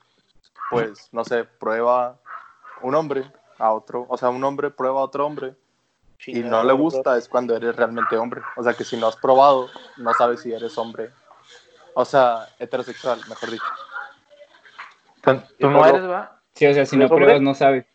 pues, 0.69 1.07
no 1.13 1.23
sé, 1.23 1.45
prueba 1.45 2.19
un 2.81 2.93
hombre 2.95 3.31
a 3.57 3.71
otro, 3.71 4.05
o 4.09 4.17
sea, 4.17 4.29
un 4.29 4.43
hombre 4.43 4.69
prueba 4.71 4.99
a 4.99 5.03
otro 5.03 5.25
hombre 5.25 5.55
y 6.27 6.39
no 6.41 6.63
le 6.63 6.73
gusta, 6.73 7.17
es 7.17 7.27
cuando 7.29 7.55
eres 7.55 7.75
realmente 7.75 8.17
hombre. 8.17 8.41
O 8.55 8.63
sea, 8.63 8.73
que 8.73 8.83
si 8.83 8.97
no 8.97 9.07
has 9.07 9.15
probado, 9.15 9.69
no 9.97 10.13
sabes 10.13 10.41
si 10.41 10.51
eres 10.53 10.77
hombre. 10.77 11.11
O 11.93 12.03
sea, 12.05 12.49
heterosexual, 12.59 13.19
mejor 13.29 13.51
dicho. 13.51 13.63
¿Tú, 15.21 15.41
tú 15.59 15.69
no 15.69 15.85
eres, 15.85 16.09
va? 16.09 16.41
Sí, 16.53 16.65
o 16.67 16.73
sea, 16.73 16.85
si 16.85 16.97
no 16.97 17.07
pruebas, 17.07 17.41
no 17.41 17.53
sabes. 17.53 17.85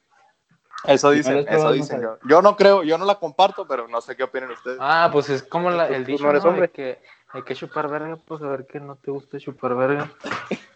Eso 0.85 1.13
Si 1.13 1.21
no 1.23 1.35
dicen, 1.37 1.47
eso 1.49 1.73
dicen. 1.73 2.01
Yo, 2.03 2.19
yo 2.25 2.43
no 2.43 2.57
creo, 2.57 2.83
yo 2.83 2.97
no 2.97 3.05
la 3.05 3.17
comparto, 3.17 3.67
pero 3.67 3.87
no 3.87 4.01
sé 4.01 4.17
qué 4.17 4.23
opinan 4.25 4.51
ustedes. 4.51 4.79
Ah, 4.81 5.11
pues 5.13 5.29
es 5.29 5.43
como 5.43 5.71
la- 5.71 5.89
el 5.89 6.07
dicho, 6.07 6.25
no 6.33 6.39
hombre. 6.39 6.63
De 6.63 6.71
que 6.71 7.03
hay 7.33 7.43
que 7.43 7.55
chupar 7.55 7.89
verga, 7.89 8.17
pues 8.17 8.43
a 8.43 8.47
ver 8.49 8.67
que 8.67 8.81
no 8.81 8.97
te 8.97 9.11
gusta 9.11 9.39
chupar 9.39 9.75
verga. 9.75 10.11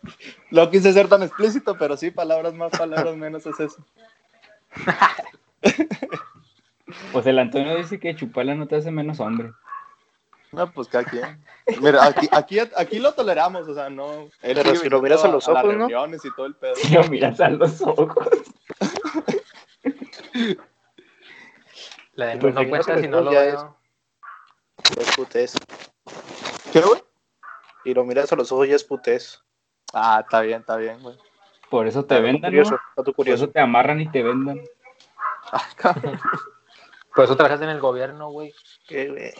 No 0.50 0.70
quise 0.70 0.92
ser 0.92 1.08
tan 1.08 1.22
explícito, 1.22 1.76
pero 1.76 1.96
sí, 1.96 2.10
palabras 2.10 2.54
más, 2.54 2.70
palabras 2.70 3.16
menos 3.16 3.44
es 3.46 3.58
eso. 3.58 3.84
Pues 7.12 7.26
el 7.26 7.38
Antonio 7.38 7.76
dice 7.76 7.98
que 7.98 8.14
chuparla 8.14 8.54
no 8.54 8.66
te 8.66 8.76
hace 8.76 8.90
menos 8.90 9.20
hombre. 9.20 9.52
No, 10.52 10.70
pues 10.70 10.88
cada 10.88 11.04
quien. 11.04 11.44
Mira, 11.80 12.04
aquí, 12.04 12.28
aquí, 12.30 12.58
aquí 12.60 12.98
lo 12.98 13.12
toleramos, 13.14 13.66
o 13.66 13.74
sea, 13.74 13.90
no. 13.90 14.28
él 14.42 14.54
Pero 14.54 14.76
si 14.76 14.88
lo 14.88 15.02
miras 15.02 15.24
a 15.24 15.28
los 15.28 15.48
las 15.48 15.56
ojos, 15.56 15.72
¿no? 15.72 15.78
reuniones 15.78 16.24
y 16.24 16.34
todo 16.34 16.46
el 16.46 16.54
pedo. 16.54 16.76
Si 16.76 16.94
lo 16.94 17.04
miras 17.08 17.40
a 17.40 17.48
los 17.48 17.80
ojos. 17.82 18.28
La 22.14 22.26
de 22.26 22.36
Pues 22.36 22.54
no 22.54 22.60
si 22.60 22.66
no 22.66 22.70
cuenta 22.70 22.98
si 22.98 23.08
no 23.08 23.20
lo 23.22 23.32
ya 23.32 23.40
veo. 23.40 23.76
Es 25.00 25.16
putés. 25.16 25.54
¿Qué, 26.72 26.80
güey? 26.80 27.02
Y 27.84 27.94
lo 27.94 28.04
miras 28.04 28.32
a 28.32 28.36
los 28.36 28.52
ojos 28.52 28.68
ya 28.68 28.76
es 28.76 28.84
putés. 28.84 29.42
Ah, 29.92 30.20
está 30.22 30.40
bien, 30.42 30.60
está 30.60 30.76
bien, 30.76 31.02
güey. 31.02 31.16
Por 31.74 31.88
eso 31.88 32.04
te 32.04 32.20
vendan, 32.20 32.52
curioso, 32.52 32.78
¿no? 32.96 33.02
Por 33.02 33.14
curioso. 33.16 33.44
eso 33.46 33.52
te 33.52 33.58
amarran 33.58 34.00
y 34.00 34.08
te 34.08 34.22
vendan. 34.22 34.60
Ah, 35.50 35.64
cabrón. 35.76 36.20
Por 37.12 37.24
eso 37.24 37.36
trabajas 37.36 37.60
en 37.62 37.68
el 37.68 37.80
gobierno, 37.80 38.30
güey. 38.30 38.54
¿Qué, 38.86 39.08
güey? 39.08 39.32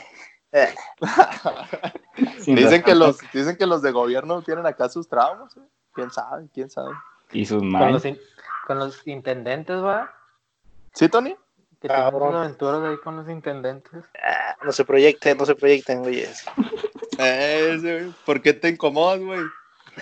Eh, 0.50 0.74
Sin 2.40 2.56
Dicen 2.56 2.82
que, 2.82 2.96
los, 2.96 3.18
dicen 3.32 3.56
que 3.56 3.66
los 3.66 3.82
de 3.82 3.92
gobierno 3.92 4.42
tienen 4.42 4.66
acá 4.66 4.88
sus 4.88 5.08
traumas. 5.08 5.54
güey. 5.54 5.68
¿Quién 5.92 6.10
sabe? 6.10 6.48
¿Quién 6.52 6.68
sabe? 6.70 6.90
Y 7.30 7.46
sus 7.46 7.58
Con 7.58 7.70
manos. 7.70 7.92
los, 7.92 8.04
in- 8.04 8.18
con 8.66 8.78
los 8.80 9.06
intendentes, 9.06 9.76
va. 9.80 10.12
¿Sí, 10.92 11.08
Tony? 11.08 11.36
Que 11.80 11.86
Cabrón. 11.86 12.30
tenemos 12.30 12.34
aventuras 12.46 12.82
ahí 12.82 12.96
con 12.98 13.14
los 13.16 13.28
intendentes. 13.28 14.04
ah, 14.20 14.56
no 14.64 14.72
se 14.72 14.84
proyecten, 14.84 15.38
no 15.38 15.46
se 15.46 15.54
proyecten, 15.54 16.00
güey. 16.02 16.26
Güey. 17.16 18.12
¿Por 18.26 18.42
qué 18.42 18.52
te 18.54 18.70
incomodas, 18.70 19.20
güey? 19.20 19.40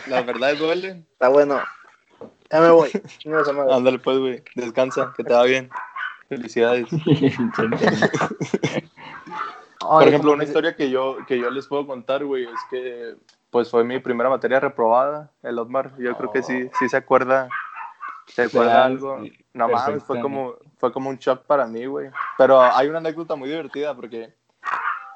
La 0.06 0.22
verdad 0.22 0.54
duele. 0.56 1.04
Está 1.12 1.28
bueno. 1.28 1.60
Ya 2.52 2.60
me 2.60 2.70
voy. 2.70 2.90
Ándale, 3.70 3.98
pues, 3.98 4.18
güey. 4.18 4.42
Descansa, 4.54 5.12
que 5.16 5.24
te 5.24 5.32
va 5.32 5.42
bien. 5.44 5.70
Felicidades. 6.28 6.86
Por 9.80 10.06
ejemplo, 10.06 10.32
una 10.32 10.44
historia 10.44 10.76
que 10.76 10.90
yo, 10.90 11.16
que 11.26 11.38
yo 11.38 11.50
les 11.50 11.66
puedo 11.66 11.86
contar, 11.86 12.24
güey, 12.24 12.44
es 12.44 12.60
que 12.70 13.16
pues 13.50 13.70
fue 13.70 13.84
mi 13.84 13.98
primera 13.98 14.30
materia 14.30 14.60
reprobada, 14.60 15.30
el 15.42 15.58
Otmar. 15.58 15.92
Yo 15.98 16.16
creo 16.16 16.30
que 16.30 16.42
sí, 16.42 16.70
sí 16.78 16.88
se 16.88 16.96
acuerda, 16.96 17.48
se 18.26 18.44
acuerda 18.44 18.70
Claro, 18.70 18.84
algo. 18.84 19.22
No 19.52 19.68
mames, 19.68 20.02
fue 20.04 20.20
como, 20.20 20.54
fue 20.78 20.90
como 20.92 21.10
un 21.10 21.16
shock 21.16 21.42
para 21.42 21.66
mí, 21.66 21.84
güey. 21.84 22.10
Pero 22.38 22.62
hay 22.62 22.88
una 22.88 22.98
anécdota 22.98 23.34
muy 23.34 23.50
divertida 23.50 23.94
porque 23.94 24.32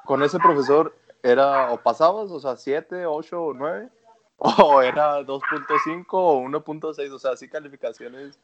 con 0.05 0.23
ese 0.23 0.39
profesor 0.39 0.95
era 1.23 1.71
o 1.71 1.79
pasabas, 1.79 2.31
o 2.31 2.41
sea, 2.41 2.57
7, 2.57 3.07
8 3.07 3.43
o 3.43 3.55
9, 3.55 3.89
o 4.39 4.83
era 4.83 5.21
2.5 5.23 6.05
o 6.11 6.41
1.6, 6.43 7.11
o 7.13 7.19
sea, 7.19 7.33
así 7.33 7.49
calificaciones 7.49 8.39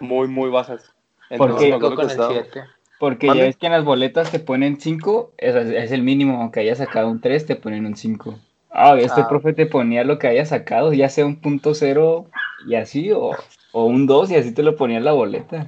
muy, 0.00 0.28
muy 0.28 0.50
bajas. 0.50 0.92
¿Por 1.36 1.56
qué? 1.58 1.70
con 1.78 2.00
el 2.00 2.06
estaba- 2.10 2.32
7. 2.32 2.64
Porque 2.98 3.28
¿Mande? 3.28 3.42
ya 3.42 3.46
ves 3.46 3.56
que 3.56 3.66
en 3.66 3.72
las 3.72 3.84
boletas 3.84 4.30
te 4.30 4.40
ponen 4.40 4.78
5, 4.78 5.32
es, 5.38 5.54
es 5.54 5.90
el 5.92 6.02
mínimo, 6.02 6.38
aunque 6.40 6.60
hayas 6.60 6.78
sacado 6.78 7.08
un 7.08 7.20
3, 7.20 7.46
te 7.46 7.56
ponen 7.56 7.86
un 7.86 7.96
5. 7.96 8.38
Ah, 8.70 8.94
este 8.98 9.22
Ah. 9.22 9.28
profe 9.28 9.52
te 9.54 9.64
ponía 9.66 10.04
lo 10.04 10.18
que 10.18 10.28
hayas 10.28 10.50
sacado, 10.50 10.92
ya 10.92 11.08
sea 11.08 11.24
un 11.24 11.36
punto 11.40 11.74
cero 11.74 12.26
y 12.66 12.74
así, 12.74 13.10
o, 13.12 13.30
o 13.72 13.84
un 13.86 14.06
2 14.06 14.30
y 14.32 14.36
así 14.36 14.52
te 14.52 14.62
lo 14.62 14.76
ponía 14.76 14.98
en 14.98 15.04
la 15.04 15.12
boleta. 15.12 15.66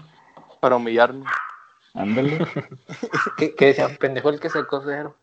Para 0.61 0.77
humillarme. 0.77 1.25
Ándale. 1.95 2.39
Que, 3.39 3.55
que 3.55 3.67
decían, 3.67 3.97
pendejo 3.99 4.29
el 4.29 4.39
que 4.39 4.51
sacó 4.51 4.83
cero. 4.85 5.15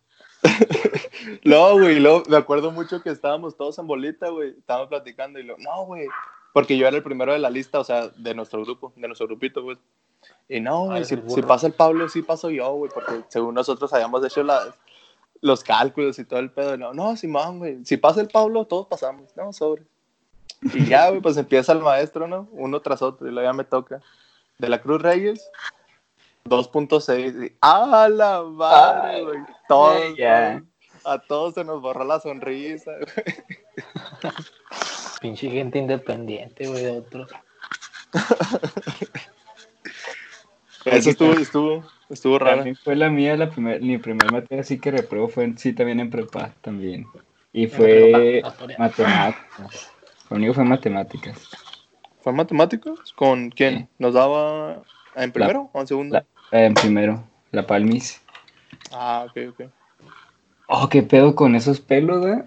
No, 1.44 1.74
güey, 1.74 2.00
luego 2.00 2.24
me 2.30 2.38
acuerdo 2.38 2.72
mucho 2.72 3.02
que 3.02 3.10
estábamos 3.10 3.56
todos 3.58 3.78
en 3.80 3.88
bolita, 3.88 4.30
güey, 4.30 4.56
estábamos 4.58 4.90
platicando 4.90 5.40
y 5.40 5.44
lo, 5.44 5.58
no, 5.58 5.86
güey, 5.86 6.08
porque 6.54 6.78
yo 6.78 6.88
era 6.88 6.98
el 6.98 7.04
primero 7.04 7.34
de 7.34 7.40
la 7.40 7.50
lista, 7.50 7.80
o 7.80 7.84
sea, 7.84 8.10
de 8.10 8.34
nuestro 8.34 8.64
grupo, 8.64 8.94
de 8.96 9.08
nuestro 9.08 9.28
grupito, 9.28 9.62
güey. 9.64 9.78
Y 10.48 10.60
no, 10.60 10.86
güey, 10.86 11.02
Ah, 11.02 11.06
si, 11.06 11.16
el 11.16 11.22
burro. 11.22 11.36
si 11.36 11.42
pasa 11.42 11.68
el 11.68 11.74
Pablo, 11.74 12.10
sí 12.10 12.22
paso 12.22 12.50
yo, 12.50 12.72
güey, 12.74 12.92
porque 12.94 13.24
según 13.30 13.54
nosotros 13.56 13.92
habíamos 13.94 14.26
hecho 14.26 14.44
las, 14.44 14.70
los 15.42 15.64
cálculos 15.64 16.18
y 16.20 16.26
todo 16.26 16.40
el 16.40 16.52
pedo. 16.52 16.76
Y 16.76 16.78
no, 16.78 16.94
no, 16.94 17.16
Simón, 17.16 17.60
güey, 17.60 17.86
si 17.86 17.98
pasa 17.98 18.22
el 18.22 18.28
Pablo, 18.28 18.66
todos 18.66 18.88
pasamos, 18.88 19.36
no, 19.36 19.54
sobre. 19.54 19.84
Y 20.74 20.86
ya, 20.86 21.10
güey, 21.10 21.22
pues 21.22 21.38
empieza 21.38 21.72
el 21.72 21.80
maestro, 21.80 22.28
¿no? 22.28 22.48
Uno 22.52 22.82
tras 22.82 23.02
otro, 23.02 23.28
y 23.28 23.32
luego 23.32 23.50
ya 23.50 23.54
me 23.54 23.64
toca. 23.64 24.02
De 24.58 24.68
la 24.68 24.82
Cruz 24.82 25.02
Reyes, 25.02 25.50
2.6. 26.50 27.46
y, 27.48 27.58
¡Ah, 27.62 28.10
la 28.12 28.44
madre, 28.44 29.10
Ay, 29.18 29.24
güey! 29.24 29.40
Todos, 29.68 29.96
eh, 30.02 30.16
ya. 30.18 30.64
a 31.06 31.20
todos 31.20 31.54
se 31.54 31.64
nos 31.64 31.82
borró 31.82 32.04
la 32.04 32.20
sonrisa, 32.20 32.92
güey. 32.92 33.36
Pinche 35.22 35.50
gente 35.50 35.78
independiente, 35.80 36.68
güey, 36.68 36.84
de 36.84 36.98
otros. 37.00 37.30
Eso 40.86 41.10
estuvo, 41.10 41.34
estuvo, 41.34 41.84
estuvo 42.10 42.40
raro. 42.40 42.64
Fue 42.84 42.96
la 42.96 43.10
mía, 43.10 43.36
la 43.36 43.50
primer, 43.50 43.82
mi 43.82 43.98
primera 43.98 44.32
materia 44.32 44.64
sí 44.64 44.80
que 44.80 44.92
reprobó 44.92 45.28
fue 45.28 45.44
en- 45.44 45.58
sí 45.58 45.74
también 45.74 46.00
en 46.00 46.10
prepa 46.10 46.54
también. 46.62 47.06
Y 47.52 47.68
fue 47.68 48.42
matemáticas. 48.78 49.92
Conmigo 50.30 50.54
fue 50.54 50.64
matemáticas. 50.64 51.50
¿Fue 52.22 52.32
matemáticos? 52.34 53.14
¿Con 53.14 53.50
quién? 53.50 53.90
¿Nos 53.98 54.14
daba 54.14 54.82
en 55.16 55.32
primero 55.32 55.70
o 55.74 55.82
en 55.82 55.88
segundo? 55.88 56.16
La, 56.16 56.26
en 56.52 56.74
primero, 56.74 57.24
la 57.52 57.66
palmis. 57.66 58.22
Ah, 58.92 59.26
ok, 59.30 59.38
ok. 59.50 59.62
Oh, 60.68 60.90
qué 60.90 61.04
pedo 61.04 61.36
con 61.36 61.56
esos 61.56 61.80
pelos, 61.80 62.26
¿eh? 62.26 62.44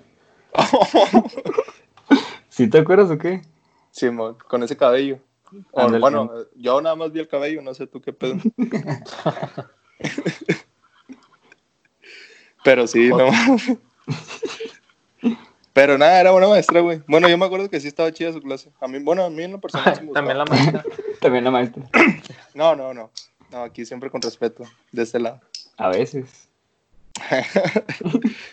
¿Sí 2.48 2.68
te 2.68 2.78
acuerdas 2.78 3.10
o 3.10 3.18
qué? 3.18 3.42
Sí, 3.90 4.10
mo, 4.10 4.36
con 4.48 4.62
ese 4.62 4.76
cabello. 4.76 5.18
O, 5.72 5.88
bueno, 5.98 6.30
yo 6.56 6.80
nada 6.80 6.96
más 6.96 7.12
vi 7.12 7.20
el 7.20 7.28
cabello, 7.28 7.60
no 7.62 7.74
sé 7.74 7.86
tú 7.86 8.00
qué 8.00 8.12
pedo. 8.12 8.36
Pero 12.64 12.86
sí, 12.86 13.08
no. 13.08 13.26
Pero 15.72 15.96
nada, 15.96 16.20
era 16.20 16.32
buena 16.32 16.48
maestra, 16.48 16.80
güey. 16.80 17.02
Bueno, 17.06 17.28
yo 17.28 17.38
me 17.38 17.46
acuerdo 17.46 17.70
que 17.70 17.80
sí 17.80 17.88
estaba 17.88 18.12
chida 18.12 18.32
su 18.32 18.42
clase. 18.42 18.70
A 18.80 18.88
mí, 18.88 18.98
bueno, 18.98 19.24
a 19.24 19.30
mí 19.30 19.42
en 19.42 19.52
lo 19.52 19.60
personal 19.60 19.96
sí 19.96 20.04
me 20.04 20.12
También 20.12 20.38
la 20.38 20.44
maestra. 20.44 20.84
También 21.20 21.44
la 21.44 21.50
maestra. 21.50 21.84
No, 22.54 22.76
no, 22.76 22.92
no. 22.92 23.10
No, 23.52 23.62
aquí 23.62 23.84
siempre 23.84 24.10
con 24.10 24.22
respeto, 24.22 24.64
de 24.90 25.02
este 25.02 25.20
lado. 25.20 25.40
A 25.76 25.88
veces. 25.88 26.48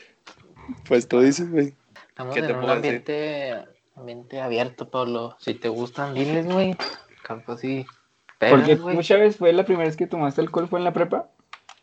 Pues 0.87 1.07
tú 1.07 1.19
dices, 1.21 1.49
güey. 1.51 1.73
Estamos 2.09 2.35
¿Qué 2.35 2.41
te 2.41 2.51
en 2.51 2.57
un 2.57 2.69
ambiente, 2.69 3.65
ambiente 3.95 4.39
abierto, 4.39 4.89
Pablo. 4.89 5.35
Si 5.39 5.55
te 5.55 5.67
gustan, 5.67 6.13
diles, 6.13 6.45
güey. 6.45 6.75
Capaz 7.23 7.57
sí. 7.57 7.85
Porque 8.39 8.65
Pegas, 8.65 8.81
güey. 8.81 8.95
muchas 8.95 9.19
veces 9.19 9.37
fue 9.37 9.51
la 9.53 9.65
primera 9.65 9.87
vez 9.87 9.97
que 9.97 10.07
tomaste 10.07 10.41
alcohol, 10.41 10.67
fue 10.67 10.79
en 10.79 10.85
la 10.85 10.93
prepa. 10.93 11.29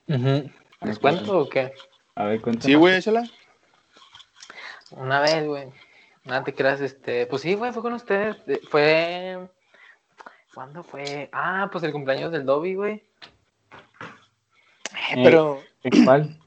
Ujú. 0.08 0.50
¿Les 0.82 0.98
cuento 0.98 1.38
o 1.38 1.48
qué? 1.48 1.72
A 2.14 2.24
ver, 2.24 2.40
cuéntame. 2.40 2.64
Sí, 2.72 2.74
güey, 2.74 2.96
échala. 2.96 3.28
Una 4.92 5.20
vez, 5.20 5.44
güey. 5.46 5.68
Nada 6.24 6.44
te 6.44 6.54
creas, 6.54 6.80
este. 6.80 7.26
Pues 7.26 7.42
sí, 7.42 7.54
güey, 7.54 7.72
fue 7.72 7.82
con 7.82 7.92
ustedes. 7.92 8.36
Eh, 8.46 8.60
Fue. 8.70 9.48
¿Cuándo 10.56 10.82
fue? 10.82 11.28
Ah, 11.32 11.68
pues 11.70 11.84
el 11.84 11.92
cumpleaños 11.92 12.32
del 12.32 12.46
Dobby, 12.46 12.76
güey. 12.76 12.94
Eh, 15.10 15.22
Pero, 15.22 15.60
¿Cuál? 16.06 16.40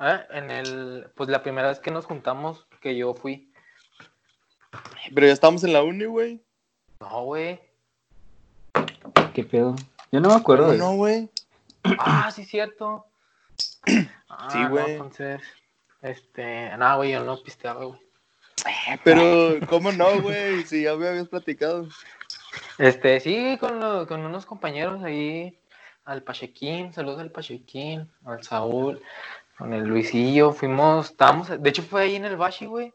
Ah, 0.00 0.24
En 0.30 0.50
el. 0.50 1.06
Pues 1.14 1.28
la 1.28 1.44
primera 1.44 1.68
vez 1.68 1.78
que 1.78 1.92
nos 1.92 2.06
juntamos, 2.06 2.66
que 2.80 2.96
yo 2.96 3.14
fui. 3.14 3.52
pero 5.14 5.28
ya 5.28 5.32
estamos 5.32 5.62
en 5.62 5.72
la 5.74 5.84
uni, 5.84 6.06
güey. 6.06 6.42
No, 6.98 7.22
güey. 7.22 7.60
¿Qué 9.32 9.44
pedo? 9.44 9.76
Yo 10.10 10.18
no 10.18 10.30
me 10.30 10.34
acuerdo. 10.34 10.64
¿Cómo 10.64 10.72
de 10.72 10.78
no, 10.78 10.94
güey? 10.96 11.30
Ah, 12.00 12.32
sí, 12.34 12.44
cierto. 12.44 13.06
Ah, 14.28 14.48
Sí, 14.50 14.58
no, 14.58 14.70
güey. 14.70 14.92
entonces. 14.92 15.40
Este. 16.02 16.76
No, 16.76 16.96
güey, 16.96 17.12
yo 17.12 17.22
no 17.22 17.40
pisteaba, 17.42 17.84
güey. 17.84 18.00
Pero, 19.04 19.64
¿cómo 19.68 19.92
no, 19.92 20.20
güey? 20.20 20.64
Si 20.64 20.82
ya 20.82 20.96
me 20.96 21.06
habías 21.08 21.28
platicado. 21.28 21.88
Este, 22.78 23.20
sí, 23.20 23.56
con, 23.60 23.80
lo- 23.80 24.06
con 24.06 24.24
unos 24.24 24.46
compañeros 24.46 25.02
ahí, 25.02 25.58
al 26.04 26.22
Pachequín, 26.22 26.92
saludos 26.92 27.20
al 27.20 27.30
Pachequín, 27.30 28.10
al 28.24 28.42
Saúl, 28.42 29.02
con 29.58 29.72
el 29.72 29.84
Luisillo, 29.84 30.52
fuimos, 30.52 31.10
estábamos, 31.10 31.48
de 31.62 31.70
hecho 31.70 31.82
fue 31.82 32.02
ahí 32.02 32.16
en 32.16 32.24
el 32.24 32.36
Bashi, 32.36 32.66
güey. 32.66 32.92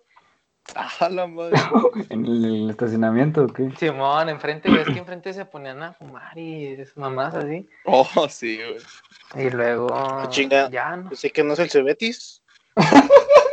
Ah, 0.75 1.09
la 1.09 1.27
madre. 1.27 1.55
¿En 2.09 2.25
el, 2.25 2.43
el 2.63 2.69
estacionamiento 2.71 3.43
o 3.43 3.47
qué? 3.47 3.69
Simón, 3.77 4.29
enfrente, 4.29 4.71
ves 4.71 4.87
que 4.87 4.97
enfrente 4.97 5.31
se 5.31 5.45
ponían 5.45 5.83
a 5.83 5.93
fumar 5.93 6.35
y 6.37 6.65
esas 6.73 6.97
mamás 6.97 7.35
así. 7.35 7.69
Oh, 7.83 8.27
sí, 8.27 8.57
güey. 8.57 9.45
Y 9.45 9.49
luego, 9.51 9.87
chinga. 10.29 10.69
ya, 10.71 10.95
¿no? 10.95 11.13
Sé 11.15 11.29
que 11.31 11.43
no 11.43 11.53
es 11.53 11.59
el 11.59 11.69
Cebetis. 11.69 12.41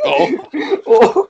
Oh, 0.85 1.27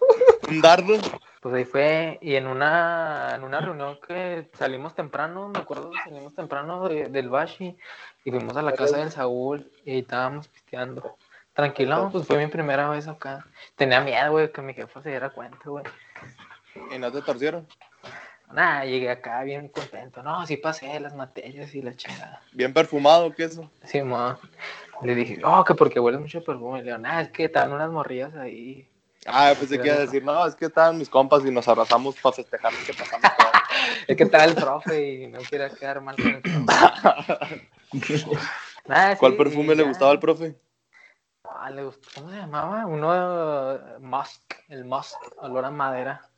un 0.49 0.61
dardo. 0.61 0.95
Pues 1.43 1.53
ahí 1.55 1.65
fue, 1.65 2.17
y 2.21 2.35
en 2.35 2.47
una, 2.47 3.33
en 3.35 3.43
una 3.43 3.59
reunión 3.59 3.99
que 4.07 4.49
salimos 4.53 4.95
temprano, 4.95 5.49
me 5.49 5.59
acuerdo 5.59 5.91
que 5.91 5.99
salimos 6.09 6.33
temprano 6.33 6.87
de- 6.87 7.09
del 7.09 7.27
Bashi 7.27 7.75
y 8.23 8.31
fuimos 8.31 8.55
a 8.55 8.61
la 8.61 8.71
casa 8.71 8.95
del 8.99 9.11
Saúl 9.11 9.69
y 9.83 9.91
ahí 9.91 9.99
estábamos 9.99 10.47
pisteando. 10.47 11.17
Tranquilo, 11.53 12.07
pues 12.13 12.25
fue 12.25 12.37
mi 12.37 12.47
primera 12.47 12.89
vez 12.89 13.09
acá. 13.09 13.45
Tenía 13.75 13.99
miedo, 13.99 14.31
güey, 14.31 14.53
que 14.53 14.61
mi 14.61 14.73
jefa 14.73 15.01
se 15.01 15.09
diera 15.09 15.31
cuenta, 15.31 15.59
güey. 15.65 15.83
¿Y 16.95 16.97
no 16.97 17.11
te 17.11 17.21
torcieron? 17.21 17.67
Nada, 18.53 18.85
llegué 18.85 19.09
acá 19.09 19.43
bien 19.43 19.67
contento. 19.67 20.23
No, 20.23 20.45
sí 20.47 20.55
pasé 20.55 20.97
las 21.01 21.13
materias 21.13 21.75
y 21.75 21.81
la 21.81 21.93
chingada. 21.93 22.41
Bien 22.53 22.73
perfumado, 22.73 23.33
¿qué 23.33 23.43
eso? 23.43 23.69
Sí, 23.83 24.01
mo. 24.01 24.37
Le 25.01 25.13
dije, 25.13 25.41
oh, 25.43 25.63
que 25.65 25.73
porque 25.75 25.99
huele 25.99 26.19
mucho 26.19 26.41
perfume. 26.41 26.79
Le 26.79 26.85
digo, 26.85 26.97
nada, 26.99 27.21
es 27.21 27.29
que 27.29 27.45
estaban 27.45 27.73
unas 27.73 27.91
morrillas 27.91 28.33
ahí. 28.35 28.87
Ah, 29.25 29.53
pensé 29.57 29.79
que 29.79 29.87
iba 29.87 29.95
a 29.95 29.99
decir, 29.99 30.23
no, 30.23 30.45
es 30.45 30.55
que 30.55 30.65
estaban 30.65 30.97
mis 30.97 31.09
compas 31.09 31.45
y 31.45 31.51
nos 31.51 31.67
abrazamos 31.67 32.15
para 32.21 32.35
festejar 32.35 32.73
que 32.85 32.93
pasamos 32.93 33.31
todo. 33.37 33.47
Es 34.07 34.17
que 34.17 34.23
estaba 34.23 34.45
el 34.45 34.55
profe 34.55 35.13
y 35.13 35.27
no 35.27 35.39
quería 35.39 35.69
quedar 35.69 36.01
mal 36.01 36.15
con 36.15 36.27
el 36.27 36.41
profe. 36.41 37.69
Nada, 38.85 39.15
¿Cuál 39.17 39.31
sí, 39.31 39.37
perfume 39.37 39.75
le 39.75 39.83
ya. 39.83 39.89
gustaba 39.89 40.11
al 40.11 40.19
profe? 40.19 40.55
Ah, 41.43 41.69
le 41.69 41.83
gustó. 41.83 42.09
¿Cómo 42.15 42.29
se 42.29 42.37
llamaba? 42.37 42.85
Uno, 42.85 43.79
Musk, 43.99 44.55
el 44.69 44.85
Musk, 44.85 45.17
olor 45.37 45.65
a 45.65 45.71
madera. 45.71 46.29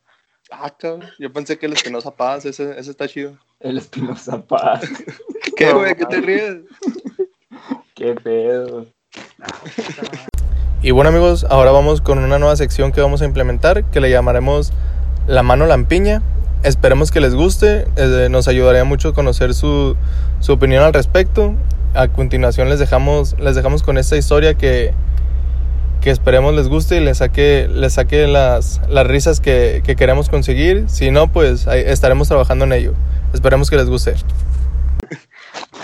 Ah, 0.50 0.70
cabrón. 0.70 1.08
Yo 1.18 1.32
pensé 1.32 1.58
que 1.58 1.66
el 1.66 1.72
Espinosa 1.72 2.14
Paz, 2.14 2.44
ese, 2.44 2.78
ese 2.78 2.90
está 2.90 3.08
chido. 3.08 3.36
El 3.60 3.78
Espinosa 3.78 4.40
Paz. 4.42 4.82
¿Qué, 5.56 5.72
güey? 5.72 5.94
¿Qué 5.96 6.06
te 6.06 6.20
ríes? 6.20 6.58
Qué 7.94 8.14
pedo. 8.14 8.86
Y 10.86 10.92
bueno 10.92 11.08
amigos, 11.10 11.44
ahora 11.50 11.72
vamos 11.72 12.00
con 12.00 12.20
una 12.20 12.38
nueva 12.38 12.54
sección 12.54 12.92
que 12.92 13.00
vamos 13.00 13.20
a 13.20 13.24
implementar 13.24 13.82
que 13.82 14.00
le 14.00 14.08
llamaremos 14.08 14.72
La 15.26 15.42
mano 15.42 15.66
lampiña. 15.66 16.22
Esperemos 16.62 17.10
que 17.10 17.18
les 17.18 17.34
guste, 17.34 17.88
eh, 17.96 18.28
nos 18.30 18.46
ayudaría 18.46 18.84
mucho 18.84 19.12
conocer 19.12 19.54
su, 19.54 19.96
su 20.38 20.52
opinión 20.52 20.84
al 20.84 20.92
respecto. 20.92 21.56
A 21.92 22.06
continuación 22.06 22.68
les 22.68 22.78
dejamos, 22.78 23.34
les 23.40 23.56
dejamos 23.56 23.82
con 23.82 23.98
esta 23.98 24.16
historia 24.16 24.54
que, 24.54 24.94
que 26.02 26.12
esperemos 26.12 26.54
les 26.54 26.68
guste 26.68 26.98
y 26.98 27.00
les 27.00 27.18
saque, 27.18 27.68
les 27.68 27.94
saque 27.94 28.28
las, 28.28 28.80
las 28.88 29.08
risas 29.08 29.40
que, 29.40 29.82
que 29.84 29.96
queremos 29.96 30.28
conseguir. 30.28 30.84
Si 30.86 31.10
no, 31.10 31.26
pues 31.26 31.66
ahí 31.66 31.82
estaremos 31.84 32.28
trabajando 32.28 32.64
en 32.64 32.72
ello. 32.72 32.92
Esperemos 33.34 33.70
que 33.70 33.76
les 33.76 33.90
guste. 33.90 34.14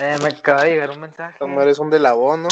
Eh, 0.00 0.16
me 0.22 0.28
acaba 0.28 0.62
de 0.62 0.70
llegar 0.70 0.90
un 0.90 1.00
mensaje. 1.00 1.38
Como 1.40 1.60
eres 1.60 1.80
un 1.80 1.90
de 1.90 1.98
la 1.98 2.10
¿no? 2.12 2.46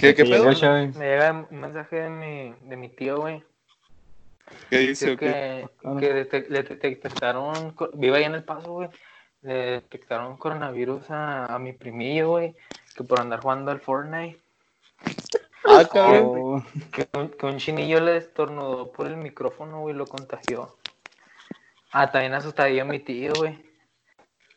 ¿Qué, 0.00 0.12
llegó, 0.14 0.44
pedo? 0.44 0.54
Chávez. 0.54 0.96
Me 0.96 1.04
llega 1.06 1.46
un 1.50 1.60
mensaje 1.60 1.96
de 1.96 2.08
mi, 2.10 2.54
de 2.68 2.76
mi 2.76 2.88
tío, 2.88 3.18
güey. 3.20 3.42
¿Qué 4.68 4.78
dice? 4.78 5.16
Que, 5.16 5.68
que 5.82 6.12
le 6.12 6.24
dete- 6.28 6.48
detectaron, 6.48 7.74
vive 7.94 8.16
ahí 8.16 8.24
en 8.24 8.34
El 8.34 8.44
Paso, 8.44 8.72
güey. 8.72 8.88
Le 9.42 9.54
detectaron 9.54 10.36
coronavirus 10.36 11.10
a, 11.10 11.46
a 11.46 11.58
mi 11.58 11.72
primillo, 11.72 12.30
güey. 12.30 12.54
Que 12.94 13.04
por 13.04 13.20
andar 13.20 13.40
jugando 13.40 13.70
al 13.70 13.80
Fortnite. 13.80 14.40
Ah, 15.64 15.84
cabrón. 15.90 16.22
Oh, 16.24 16.64
Que 16.92 17.08
un, 17.16 17.28
que 17.30 17.46
un 17.46 17.58
chinillo 17.58 18.00
le 18.00 18.16
estornudó 18.16 18.90
por 18.90 19.06
el 19.06 19.16
micrófono, 19.16 19.80
güey, 19.80 19.94
lo 19.94 20.06
contagió. 20.06 20.76
Ah, 21.92 22.10
también 22.10 22.34
asustadillo 22.34 22.84
mi 22.84 22.98
tío, 23.00 23.32
güey. 23.36 23.58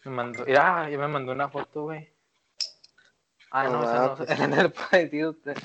Me 0.06 0.12
mandó, 0.12 0.46
ya, 0.46 0.90
ya 0.90 0.98
me 0.98 1.08
mandó 1.08 1.32
una 1.32 1.50
foto, 1.50 1.84
güey. 1.84 2.10
Ah, 3.54 3.64
no, 3.66 3.82
No 3.82 3.88
sea, 3.88 3.94
no, 4.02 4.16
mames. 4.18 4.40
en 4.40 4.54
el 4.54 4.72
parecido 4.72 5.30
usted. 5.32 5.58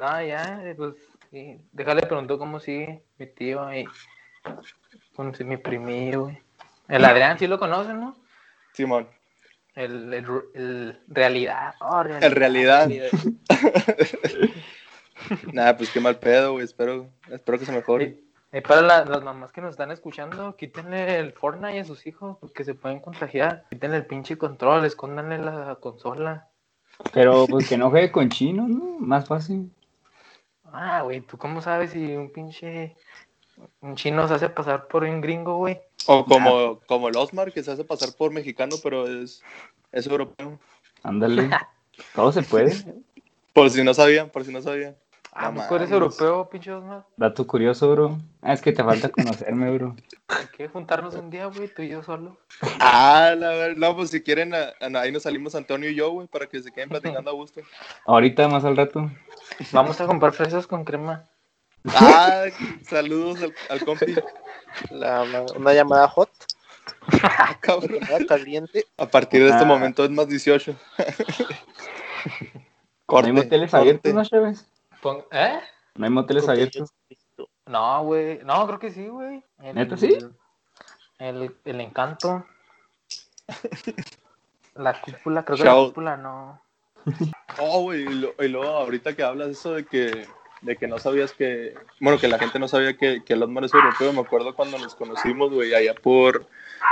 Ah, 0.00 0.22
ya, 0.24 0.60
eh, 0.64 0.74
pues, 0.76 0.94
sí. 1.30 1.60
Déjale 1.72 2.02
preguntó 2.02 2.38
cómo 2.38 2.60
sigue 2.60 3.02
mi 3.18 3.26
tío 3.26 3.62
ahí. 3.64 3.84
Con 5.16 5.34
mi 5.44 5.56
primillo, 5.56 6.22
güey. 6.24 6.40
El 6.88 7.04
Adrián, 7.04 7.38
sí 7.38 7.46
lo 7.46 7.58
conocen, 7.58 8.00
¿no? 8.00 8.16
Simón. 8.72 9.08
El, 9.74 10.12
el, 10.14 10.26
el 10.54 11.00
realidad. 11.08 11.74
Oh, 11.80 12.02
realidad. 12.02 12.24
El 12.24 12.32
realidad. 12.36 12.88
Nada, 15.52 15.76
pues 15.76 15.90
qué 15.90 16.00
mal 16.00 16.18
pedo, 16.18 16.52
güey. 16.52 16.64
Espero, 16.64 17.08
espero 17.30 17.58
que 17.58 17.66
se 17.66 17.72
mejore. 17.72 18.18
Y, 18.52 18.58
y 18.58 18.60
para 18.60 18.82
la- 18.82 19.04
las 19.04 19.22
mamás 19.22 19.52
que 19.52 19.60
nos 19.60 19.70
están 19.70 19.90
escuchando, 19.90 20.56
quítenle 20.56 21.18
el 21.18 21.32
Fortnite 21.32 21.80
a 21.80 21.84
sus 21.84 22.06
hijos 22.06 22.36
porque 22.40 22.64
se 22.64 22.74
pueden 22.74 23.00
contagiar. 23.00 23.64
Quítenle 23.70 23.98
el 23.98 24.06
pinche 24.06 24.36
control, 24.36 24.84
escóndanle 24.84 25.38
la 25.38 25.76
consola. 25.80 26.48
Pero 27.12 27.46
pues 27.46 27.68
que 27.68 27.76
no 27.76 27.90
juegue 27.90 28.12
con 28.12 28.28
chinos, 28.28 28.68
¿no? 28.68 28.98
Más 28.98 29.26
fácil. 29.26 29.70
Ah, 30.72 31.02
güey, 31.02 31.20
¿tú 31.20 31.36
cómo 31.36 31.60
sabes 31.60 31.90
si 31.90 32.16
un 32.16 32.30
pinche 32.30 32.96
un 33.80 33.96
chino 33.96 34.26
se 34.26 34.34
hace 34.34 34.48
pasar 34.48 34.86
por 34.88 35.04
un 35.04 35.20
gringo, 35.20 35.56
güey? 35.56 35.80
O 36.06 36.24
como, 36.24 36.80
como 36.86 37.08
el 37.08 37.16
Osmar, 37.16 37.52
que 37.52 37.62
se 37.62 37.70
hace 37.70 37.84
pasar 37.84 38.10
por 38.16 38.32
mexicano, 38.32 38.76
pero 38.82 39.06
es, 39.06 39.42
es 39.92 40.06
europeo. 40.06 40.58
Ándale. 41.02 41.50
Todo 42.14 42.32
se 42.32 42.42
puede. 42.42 42.72
Por 43.52 43.70
si 43.70 43.84
no 43.84 43.94
sabían, 43.94 44.30
por 44.30 44.44
si 44.44 44.52
no 44.52 44.62
sabían. 44.62 44.96
Ah, 45.34 45.50
No 45.50 45.66
¿tú 45.66 45.76
eres 45.76 45.90
europeo, 45.90 46.48
pinche 46.50 46.70
Osmar? 46.70 47.06
Dato 47.16 47.46
curioso, 47.46 47.90
bro. 47.90 48.18
Ah, 48.42 48.52
es 48.52 48.60
que 48.60 48.70
te 48.72 48.84
falta 48.84 49.08
conocerme, 49.08 49.70
bro. 49.70 49.96
Hay 50.28 50.46
que 50.54 50.68
juntarnos 50.68 51.14
un 51.14 51.30
día, 51.30 51.46
güey, 51.46 51.72
tú 51.74 51.80
y 51.80 51.88
yo 51.88 52.02
solo. 52.02 52.36
Ah, 52.80 53.34
la 53.38 53.48
verdad. 53.48 53.76
No, 53.76 53.96
pues 53.96 54.10
si 54.10 54.22
quieren, 54.22 54.52
a- 54.54 54.72
a- 54.78 55.00
ahí 55.00 55.10
nos 55.10 55.22
salimos 55.22 55.54
Antonio 55.54 55.88
y 55.88 55.94
yo, 55.94 56.10
güey, 56.10 56.26
para 56.28 56.46
que 56.46 56.60
se 56.62 56.70
queden 56.70 56.90
platicando 56.90 57.30
a 57.30 57.34
gusto. 57.34 57.62
Ahorita, 58.04 58.46
más 58.48 58.64
al 58.66 58.76
rato. 58.76 59.10
Vamos 59.72 59.98
a 60.02 60.06
comprar 60.06 60.32
fresas 60.34 60.66
con 60.66 60.84
crema. 60.84 61.24
Ah, 61.94 62.44
saludos 62.82 63.42
al, 63.42 63.54
al 63.70 63.84
compi. 63.86 64.14
La, 64.90 65.24
una 65.56 65.72
llamada 65.72 66.08
hot, 66.08 66.30
Ah, 67.22 67.56
cabrón. 67.60 68.00
caliente. 68.28 68.84
A 68.98 69.06
partir 69.06 69.42
de 69.42 69.48
este 69.48 69.62
Ah. 69.62 69.66
momento 69.66 70.04
es 70.04 70.10
más 70.10 70.28
18. 70.28 70.74
¿No 73.08 73.18
hay 73.18 73.32
moteles 73.32 73.72
abiertos, 73.74 74.12
no, 74.14 74.24
Chévez? 74.24 74.66
Pon- 75.02 75.24
¿Eh? 75.32 75.60
No 75.96 76.04
hay 76.06 76.10
moteles 76.10 76.48
abiertos. 76.48 76.90
No, 77.66 78.04
güey. 78.04 78.38
No, 78.44 78.66
creo 78.66 78.78
que 78.78 78.90
sí, 78.90 79.06
güey. 79.08 79.44
El- 79.62 79.74
¿Neta 79.74 79.96
sí? 79.98 80.16
El, 81.18 81.54
el 81.64 81.80
encanto. 81.80 82.46
La 84.74 85.00
cúpula, 85.00 85.44
creo 85.44 85.58
que 85.58 85.64
Chao. 85.64 85.82
la 85.82 85.88
cúpula 85.88 86.16
no. 86.16 86.62
Oh, 87.58 87.82
güey, 87.82 88.02
y, 88.02 88.08
lo- 88.14 88.34
y 88.38 88.48
luego 88.48 88.70
ahorita 88.70 89.14
que 89.14 89.22
hablas 89.22 89.48
eso 89.48 89.74
de 89.74 89.84
que, 89.84 90.26
de 90.62 90.76
que 90.76 90.86
no 90.86 90.98
sabías 90.98 91.32
que, 91.32 91.74
bueno, 92.00 92.18
que 92.18 92.28
la 92.28 92.38
gente 92.38 92.58
no 92.58 92.68
sabía 92.68 92.96
que, 92.96 93.22
que 93.24 93.32
el 93.34 93.42
Osmar 93.42 93.64
es 93.64 93.74
europeo, 93.74 94.12
me 94.12 94.20
acuerdo 94.20 94.54
cuando 94.54 94.78
nos 94.78 94.94
conocimos, 94.94 95.52
güey, 95.52 95.74
allá 95.74 95.94
por... 95.94 96.46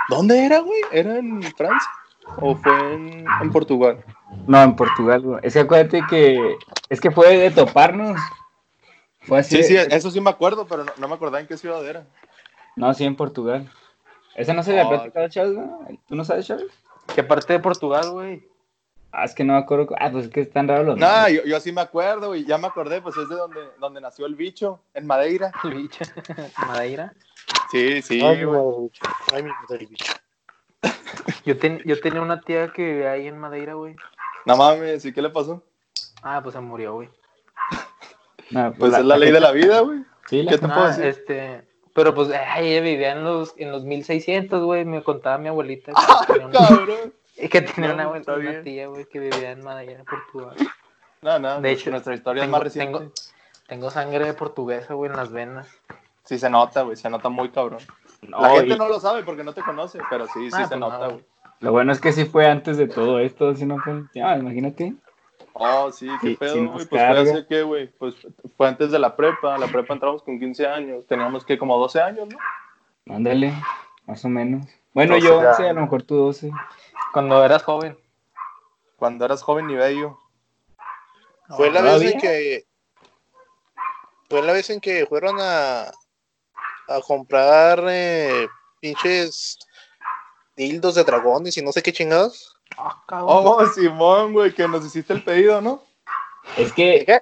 ¿Dónde 0.09 0.45
era, 0.45 0.59
güey? 0.59 0.81
¿Era 0.93 1.17
en 1.17 1.41
Francia? 1.43 1.89
¿O 2.37 2.55
fue 2.57 2.95
en, 2.95 3.27
en 3.43 3.53
Portugal? 3.53 4.03
No, 4.47 4.63
en 4.63 4.77
Portugal, 4.77 5.21
bro. 5.21 5.43
Es 5.43 5.53
que 5.55 5.61
acuérdate 5.61 6.03
que. 6.09 6.57
Es 6.89 7.01
que 7.01 7.11
fue 7.11 7.37
de 7.37 7.51
toparnos. 7.51 8.21
Fue 9.23 9.39
así. 9.41 9.57
Sí, 9.57 9.65
sí, 9.65 9.75
de- 9.75 9.95
eso 9.95 10.11
sí 10.11 10.21
me 10.21 10.31
acuerdo, 10.31 10.67
pero 10.67 10.85
no, 10.85 10.93
no 10.99 11.09
me 11.09 11.15
acordaba 11.15 11.41
en 11.41 11.47
qué 11.47 11.57
ciudad 11.57 11.87
era. 11.87 12.07
No, 12.77 12.93
sí, 12.95 13.05
en 13.05 13.17
Portugal. 13.17 13.71
Esa 14.35 14.55
no 14.55 14.63
se 14.63 14.73
le 14.73 14.81
ha 14.81 14.89
platicado 14.89 15.27
a 15.27 15.29
Chávez, 15.29 15.53
¿no? 15.55 15.87
¿Tú 16.07 16.15
no 16.15 16.25
sabes, 16.25 16.47
Chávez? 16.47 16.67
¿Qué 17.15 17.23
parte 17.23 17.53
de 17.53 17.59
Portugal, 17.59 18.11
güey? 18.13 18.47
Ah, 19.13 19.25
es 19.25 19.35
que 19.35 19.43
no 19.45 19.55
me 19.55 19.59
acuerdo. 19.59 19.89
Ah, 19.99 20.09
pues 20.11 20.27
es 20.27 20.31
que 20.31 20.41
están 20.41 20.69
raros 20.69 20.87
los 20.87 20.97
No, 20.97 21.07
nombres. 21.09 21.35
yo, 21.35 21.45
yo 21.45 21.61
sí 21.61 21.73
me 21.73 21.81
acuerdo, 21.81 22.29
güey, 22.29 22.45
ya 22.45 22.57
me 22.59 22.69
acordé, 22.69 23.03
pues 23.03 23.17
es 23.17 23.29
de 23.29 23.35
donde, 23.35 23.61
donde 23.81 24.01
nació 24.01 24.25
el 24.27 24.37
bicho, 24.37 24.81
en 24.95 25.07
Madeira. 25.07 25.53
El 25.65 25.75
bicho. 25.75 26.05
Madeira. 26.67 27.13
Sí, 27.71 28.01
sí, 28.03 28.21
Ay, 28.23 28.45
güey. 28.45 28.91
Ay, 29.35 29.43
mi 29.43 29.51
madre, 29.69 29.87
bicho. 29.87 30.13
Yo, 31.45 31.57
ten- 31.59 31.83
yo 31.85 32.01
tenía 32.01 32.21
una 32.23 32.41
tía 32.41 32.73
que 32.73 32.85
vivía 32.85 33.13
ahí 33.13 33.27
en 33.29 33.39
Madeira, 33.39 33.75
güey. 33.75 33.97
No 34.47 34.57
mames, 34.57 35.05
¿y 35.05 35.13
qué 35.13 35.23
le 35.23 35.31
pasó? 35.31 35.63
Ah, 36.23 36.41
pues 36.43 36.55
se 36.55 36.61
murió, 36.61 36.95
güey. 36.95 37.09
No, 38.51 38.73
Pues 38.73 38.93
es 38.95 39.05
la 39.05 39.17
ley 39.17 39.31
de 39.31 39.41
la 39.41 39.53
vida, 39.53 39.81
güey. 39.81 40.05
Sí, 40.27 40.43
la- 40.43 40.53
¿Qué 40.53 40.59
te 40.59 40.67
puedo 40.69 40.81
Ah, 40.83 40.89
decir? 40.89 41.05
este. 41.07 41.65
Pero 41.93 42.15
pues 42.15 42.31
ay, 42.31 42.69
ella 42.73 42.81
vivía 42.83 43.13
en 43.13 43.25
los, 43.25 43.53
en 43.57 43.73
los 43.73 43.83
1600, 43.85 44.63
güey. 44.65 44.85
Me 44.85 45.03
contaba 45.03 45.39
mi 45.39 45.49
abuelita 45.49 45.93
que 45.93 46.27
tenía 46.33 46.47
una, 46.47 46.59
Cabrón. 46.69 47.13
que 47.37 47.61
tenía 47.63 47.89
No, 47.95 48.11
una, 48.13 48.21
pues, 48.23 48.63
tía, 48.63 48.87
güey, 48.87 49.07
que 49.07 49.19
vivía 49.19 49.51
en 49.51 49.65
Madeira, 49.65 50.05
Portugal. 50.05 50.57
No, 51.23 51.39
no, 51.41 51.61
De 51.61 51.73
hecho, 51.73 51.91
nuestra 51.91 52.15
historia 52.15 52.43
tengo- 52.45 52.57
es 52.57 52.59
más 52.59 52.63
reciente. 52.63 52.99
tengo- 52.99 53.13
Tengo 53.67 53.91
sangre 53.91 54.33
portuguesa, 54.35 54.95
güey, 54.95 55.11
en 55.11 55.17
las 55.17 55.31
venas. 55.33 55.69
Sí 56.25 56.39
se 56.39 56.49
nota, 56.51 56.83
güey, 56.83 56.97
se 56.97 57.09
nota 57.11 57.29
muy 57.29 57.51
cabrón. 57.51 57.81
No, 58.23 58.41
La 58.41 58.51
gente 58.51 58.75
y 58.75 58.79
no 58.79 58.89
lo 58.89 59.01
sabe 59.01 59.23
porque 59.25 59.45
no 59.45 59.53
te 59.55 59.63
conoce, 59.63 59.99
pero 60.11 60.27
sí, 60.27 60.51
sí 60.51 60.57
Ah, 60.57 60.63
se 60.65 60.69
pues 60.69 60.81
nota, 60.81 60.99
no. 60.99 61.11
güey. 61.13 61.25
Lo 61.61 61.73
bueno 61.73 61.93
es 61.93 62.01
que 62.01 62.13
sí 62.13 62.25
fue 62.25 62.47
antes 62.49 62.77
de 62.79 62.89
todo 62.89 63.19
esto, 63.19 63.55
si 63.55 63.67
no 63.67 63.79
fue. 63.79 64.03
Ah, 64.23 64.37
imagínate. 64.37 64.95
Oh, 65.53 65.91
sí, 65.93 66.09
qué 66.23 66.29
Sí, 66.29 66.37
pedo, 66.37 66.55
güey. 66.55 66.71
pues 66.73 66.89
fue 66.89 67.01
hace 67.01 67.47
qué, 67.47 67.63
güey. 67.63 67.87
Pues 67.89 68.15
fue 68.57 68.69
antes 68.69 68.91
de 68.91 68.99
la 68.99 69.15
prepa. 69.17 69.59
La 69.59 69.67
prepa 69.67 69.93
entramos 69.95 70.23
con 70.23 70.39
15 70.39 70.67
años. 70.67 71.07
Teníamos 71.07 71.45
que 71.45 71.59
como 71.59 71.79
12 71.79 72.01
años, 72.01 72.29
¿no? 72.29 73.15
Ándale, 73.15 73.53
más 74.07 74.25
o 74.25 74.29
menos. 74.29 74.67
Bueno, 74.95 75.15
12 75.17 75.27
yo 75.27 75.39
11, 75.39 75.69
a 75.69 75.73
lo 75.75 75.81
mejor 75.83 76.03
tú 76.03 76.17
12. 76.17 76.51
Cuando 77.13 77.45
eras 77.45 77.63
joven. 77.63 77.99
Cuando 78.97 79.25
eras 79.25 79.43
joven 79.43 79.69
y 79.71 79.75
bello. 79.75 80.19
Fue 81.57 81.71
la 81.71 81.83
vez 81.83 82.03
en 82.15 82.21
que. 82.21 82.65
Fue 84.31 84.43
la 84.43 84.53
vez 84.53 84.71
en 84.71 84.81
que 84.81 85.05
fueron 85.07 85.37
a. 85.41 85.91
A 86.91 87.01
comprar 87.01 87.85
eh, 87.89 88.49
pinches 88.81 89.59
dildos 90.57 90.97
de 90.97 91.05
dragones 91.05 91.57
y 91.57 91.63
no 91.63 91.73
sé 91.73 91.83
qué 91.83 91.93
chingados. 91.93 92.57
Ah. 92.77 93.03
Oh, 93.25 93.65
Simón, 93.67 94.33
güey, 94.33 94.53
que 94.53 94.67
nos 94.69 94.85
hiciste 94.85 95.13
el 95.13 95.23
pedido, 95.23 95.61
¿no? 95.61 95.83
Es 96.57 96.73
que, 96.73 97.05
¿Qué? 97.07 97.21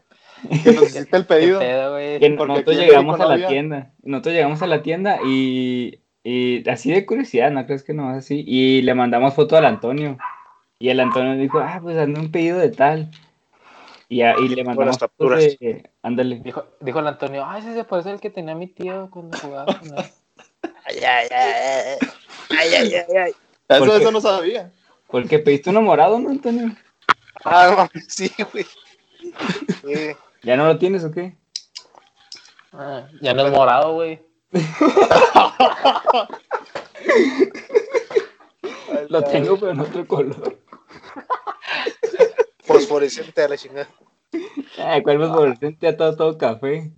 Que 0.63 0.73
nos 0.73 0.85
hiciste 0.85 1.17
el 1.17 1.27
pedido. 1.27 1.59
pedo, 1.61 1.97
que 1.97 2.29
nosotros 2.31 2.77
llegamos 2.77 3.21
a 3.21 3.27
la 3.27 3.35
había. 3.35 3.49
tienda. 3.49 3.93
Nosotros 4.03 4.35
llegamos 4.35 4.63
a 4.63 4.67
la 4.67 4.83
tienda 4.83 5.19
y, 5.25 6.01
y 6.25 6.69
así 6.69 6.91
de 6.91 7.05
curiosidad, 7.07 7.51
¿no 7.51 7.67
crees 7.67 7.83
que 7.83 7.95
no 7.95 8.09
así? 8.11 8.45
Y 8.47 8.83
le 8.83 8.95
mandamos 8.95 9.35
foto 9.35 9.57
al 9.57 9.67
Antonio. 9.67 10.19
Y 10.79 10.91
el 10.91 11.01
Antonio 11.01 11.35
dijo, 11.37 11.59
ah, 11.59 11.81
pues 11.83 11.99
ando 11.99 12.21
un 12.21 12.31
pedido 12.31 12.59
de 12.59 12.71
tal. 12.71 13.11
Y, 14.09 14.23
a- 14.23 14.35
y 14.39 14.49
le 14.49 14.65
mandamos 14.65 14.97
capturas. 14.99 15.41
de. 15.41 15.91
Ándale. 16.03 16.41
Dijo, 16.41 16.65
dijo 16.81 16.99
el 17.01 17.07
Antonio, 17.09 17.45
ay, 17.47 17.61
ese 17.61 17.75
se 17.75 17.85
parece 17.85 18.11
al 18.11 18.21
que 18.21 18.31
tenía 18.31 18.55
mi 18.55 18.67
tío 18.69 19.09
cuando 19.11 19.37
jugaba 19.39 19.79
con 19.79 19.89
él. 19.89 20.05
Ay, 20.85 20.97
ay, 21.05 21.29
ay, 21.31 21.31
ay, 21.31 21.99
ay, 22.59 22.75
ay, 22.75 22.95
ay, 22.95 23.17
ay. 23.17 23.33
Eso, 23.69 23.97
eso 23.97 24.11
no 24.11 24.21
sabía. 24.21 24.73
Porque 25.09 25.39
pediste 25.39 25.69
uno 25.71 25.83
morado, 25.83 26.19
¿no, 26.19 26.31
Antonio? 26.31 26.75
Ah, 27.45 27.89
sí, 28.09 28.31
güey. 28.53 28.65
Sí. 29.85 30.17
¿Ya 30.43 30.57
no 30.57 30.67
lo 30.67 30.79
tienes 30.79 31.05
o 31.05 31.11
qué? 31.11 31.37
Ah, 32.73 33.07
ya 33.21 33.35
no 33.35 33.47
es 33.47 33.53
morado, 33.53 33.93
güey. 33.95 34.21
Lo 39.09 39.23
tengo, 39.25 39.57
pero 39.59 39.73
en 39.73 39.81
otro 39.81 40.07
color. 40.07 40.59
Fosforescente 42.69 43.43
a 43.43 43.49
la 43.49 43.57
chingada. 43.57 43.89
Ay, 44.79 45.03
¿cuál 45.03 45.19
fosforescente? 45.19 45.93
Todo, 45.95 46.17
todo 46.17 46.39
café. 46.39 46.93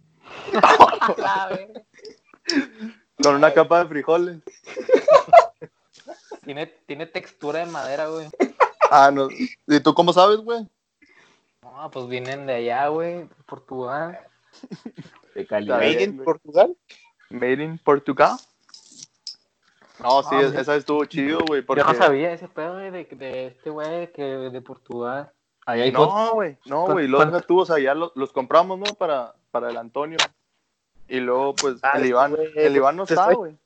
Con 3.22 3.34
una 3.36 3.52
capa 3.52 3.82
de 3.82 3.88
frijoles. 3.88 4.38
tiene, 6.44 6.66
tiene 6.86 7.06
textura 7.06 7.60
de 7.60 7.66
madera, 7.70 8.08
güey. 8.08 8.28
Ah, 8.90 9.10
no. 9.12 9.28
¿Y 9.66 9.80
tú 9.80 9.94
cómo 9.94 10.12
sabes, 10.12 10.38
güey? 10.38 10.66
No, 11.62 11.90
pues 11.90 12.08
vienen 12.08 12.46
de 12.46 12.54
allá, 12.54 12.88
güey, 12.88 13.20
de 13.22 13.28
Portugal. 13.46 14.18
De 15.34 15.46
calidad. 15.46 15.82
Está 15.82 15.92
Made 15.94 16.04
in. 16.04 16.24
Portugal. 16.24 16.76
Made 17.30 17.62
in 17.62 17.78
Portugal. 17.78 18.36
No, 20.00 20.22
sí, 20.22 20.28
Ah, 20.32 20.40
es- 20.40 20.54
esa 20.54 20.76
estuvo 20.76 21.04
chido, 21.04 21.40
güey. 21.46 21.62
Porque... 21.62 21.82
Yo 21.82 21.88
no 21.92 21.94
sabía 21.94 22.32
ese 22.32 22.48
pedo, 22.48 22.74
güey, 22.74 22.90
de, 22.90 23.04
de 23.04 23.46
este 23.48 23.70
güey 23.70 24.10
que 24.12 24.22
de 24.22 24.62
Portugal. 24.62 25.30
Ahí 25.70 25.80
hay. 25.82 25.92
No, 25.92 26.32
güey, 26.34 26.56
no, 26.66 26.86
¿Cu- 26.86 26.92
güey, 26.92 27.06
los 27.08 27.18
cuánto? 27.18 27.36
deja 27.36 27.46
tú, 27.46 27.60
o 27.60 27.66
sea, 27.66 27.78
ya 27.78 27.94
los, 27.94 28.12
los 28.14 28.32
compramos, 28.32 28.78
¿no? 28.78 28.86
Para, 28.94 29.34
para 29.50 29.70
el 29.70 29.76
Antonio. 29.76 30.18
Y 31.08 31.20
luego, 31.20 31.54
pues, 31.54 31.76
Ah, 31.82 31.92
el 31.98 32.06
Iván, 32.06 32.34
güey, 32.34 32.50
el 32.54 32.76
Iván 32.76 32.96
no 32.96 33.02
está, 33.04 33.14
estoy- 33.30 33.34
güey. 33.36 33.58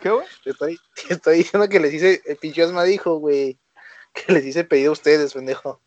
¿Qué, 0.00 0.10
güey? 0.10 0.26
Te 0.42 0.50
estoy, 0.50 0.78
te 1.08 1.14
estoy 1.14 1.38
diciendo 1.38 1.68
que 1.68 1.80
les 1.80 1.92
hice, 1.94 2.22
el 2.26 2.36
pinche 2.36 2.64
Osma 2.64 2.84
dijo, 2.84 3.16
güey, 3.16 3.58
que 4.12 4.32
les 4.32 4.44
hice 4.46 4.64
pedido 4.64 4.90
a 4.90 4.92
ustedes, 4.92 5.32
pendejo. 5.34 5.80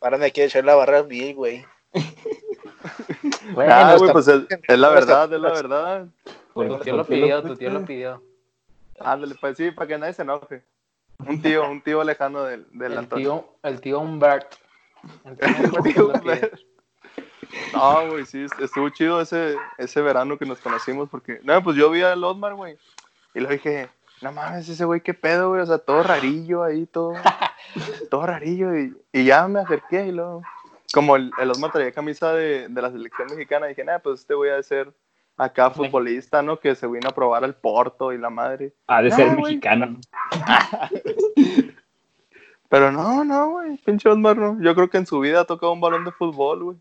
Ahora 0.00 0.18
me 0.18 0.32
quiere 0.32 0.48
echar 0.48 0.64
la 0.64 0.74
barra 0.74 1.02
bien, 1.02 1.36
güey. 1.36 1.64
Bueno, 3.54 3.72
Ah, 3.74 3.94
güey, 3.98 4.12
pues 4.12 4.26
es, 4.28 4.42
es 4.68 4.78
la 4.78 4.88
verdad, 4.90 5.32
es 5.32 5.40
la 5.40 5.52
verdad. 5.52 6.06
¿Por- 6.52 6.68
tu 6.68 6.78
tío 6.78 6.96
lo 6.96 7.04
pidió, 7.04 7.42
tu 7.42 7.56
tío 7.56 7.70
lo 7.70 7.84
pidió. 7.84 8.22
Ándale, 9.00 9.34
pues 9.40 9.56
sí, 9.56 9.70
para 9.70 9.86
que 9.88 9.98
nadie 9.98 10.12
se 10.12 10.22
enoje. 10.22 10.62
Un 11.26 11.40
tío, 11.42 11.68
un 11.70 11.82
tío 11.82 12.02
lejano 12.04 12.44
del, 12.44 12.66
del 12.72 12.92
El 12.92 12.98
Antonio. 12.98 13.44
tío, 13.62 13.70
el 13.70 13.80
tío 13.80 14.00
Humbert. 14.00 14.54
El 15.24 15.38
tío 15.38 16.08
Humbert 16.08 16.54
Tío. 16.54 16.72
No, 17.74 18.08
güey, 18.10 18.24
sí, 18.24 18.46
estuvo 18.60 18.88
chido 18.88 19.20
ese, 19.20 19.56
ese 19.76 20.00
verano 20.00 20.38
que 20.38 20.46
nos 20.46 20.58
conocimos 20.60 21.08
porque, 21.10 21.40
no, 21.42 21.62
pues 21.62 21.76
yo 21.76 21.90
vi 21.90 22.02
al 22.02 22.24
Osmar, 22.24 22.54
güey, 22.54 22.78
y 23.34 23.40
le 23.40 23.48
dije, 23.50 23.90
no 24.22 24.32
mames, 24.32 24.68
ese 24.68 24.84
güey, 24.86 25.02
qué 25.02 25.12
pedo, 25.12 25.50
güey, 25.50 25.60
o 25.60 25.66
sea, 25.66 25.78
todo 25.78 26.02
rarillo 26.02 26.62
ahí, 26.62 26.86
todo, 26.86 27.12
todo 28.10 28.26
rarillo, 28.26 28.74
y, 28.78 28.96
y 29.12 29.24
ya 29.24 29.46
me 29.48 29.60
acerqué 29.60 30.06
y 30.06 30.12
luego, 30.12 30.42
como 30.94 31.16
el, 31.16 31.30
el 31.38 31.50
Osmar 31.50 31.72
traía 31.72 31.92
camisa 31.92 32.32
de, 32.32 32.68
de 32.68 32.82
la 32.82 32.90
selección 32.90 33.28
mexicana, 33.28 33.66
dije, 33.66 33.84
nah, 33.84 33.98
pues 33.98 34.20
este 34.20 34.32
voy 34.32 34.48
a 34.48 34.62
ser 34.62 34.90
acá 35.36 35.70
futbolista, 35.70 36.42
¿no? 36.42 36.58
Que 36.58 36.74
se 36.74 36.86
vino 36.86 37.08
a 37.08 37.14
probar 37.14 37.44
al 37.44 37.54
Porto 37.54 38.12
y 38.12 38.18
la 38.18 38.30
madre. 38.30 38.74
Ha 38.86 39.02
de 39.02 39.10
ser 39.10 39.36
mexicano. 39.36 39.86
¿no? 39.86 40.00
Pero 42.68 42.90
no, 42.90 43.24
no, 43.24 43.50
güey, 43.50 43.76
pinche 43.78 44.08
Osmar, 44.08 44.36
no. 44.38 44.58
Yo 44.62 44.74
creo 44.74 44.88
que 44.88 44.96
en 44.98 45.06
su 45.06 45.20
vida 45.20 45.40
ha 45.40 45.44
tocado 45.44 45.72
un 45.72 45.80
balón 45.80 46.04
de 46.04 46.12
fútbol, 46.12 46.64
güey. 46.64 46.78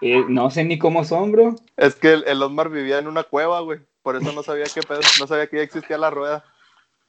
Eh, 0.00 0.24
no 0.28 0.50
sé 0.50 0.64
ni 0.64 0.78
cómo 0.78 1.04
son, 1.04 1.30
bro. 1.32 1.54
Es 1.76 1.94
que 1.94 2.14
el, 2.14 2.24
el 2.26 2.42
Osmar 2.42 2.70
vivía 2.70 2.98
en 2.98 3.06
una 3.06 3.24
cueva, 3.24 3.60
güey. 3.60 3.80
Por 4.02 4.16
eso 4.16 4.32
no 4.32 4.42
sabía 4.42 4.64
qué 4.64 4.80
pedo, 4.82 5.00
no 5.20 5.26
sabía 5.26 5.46
que 5.46 5.58
ya 5.58 5.62
existía 5.62 5.98
la 5.98 6.10
rueda. 6.10 6.44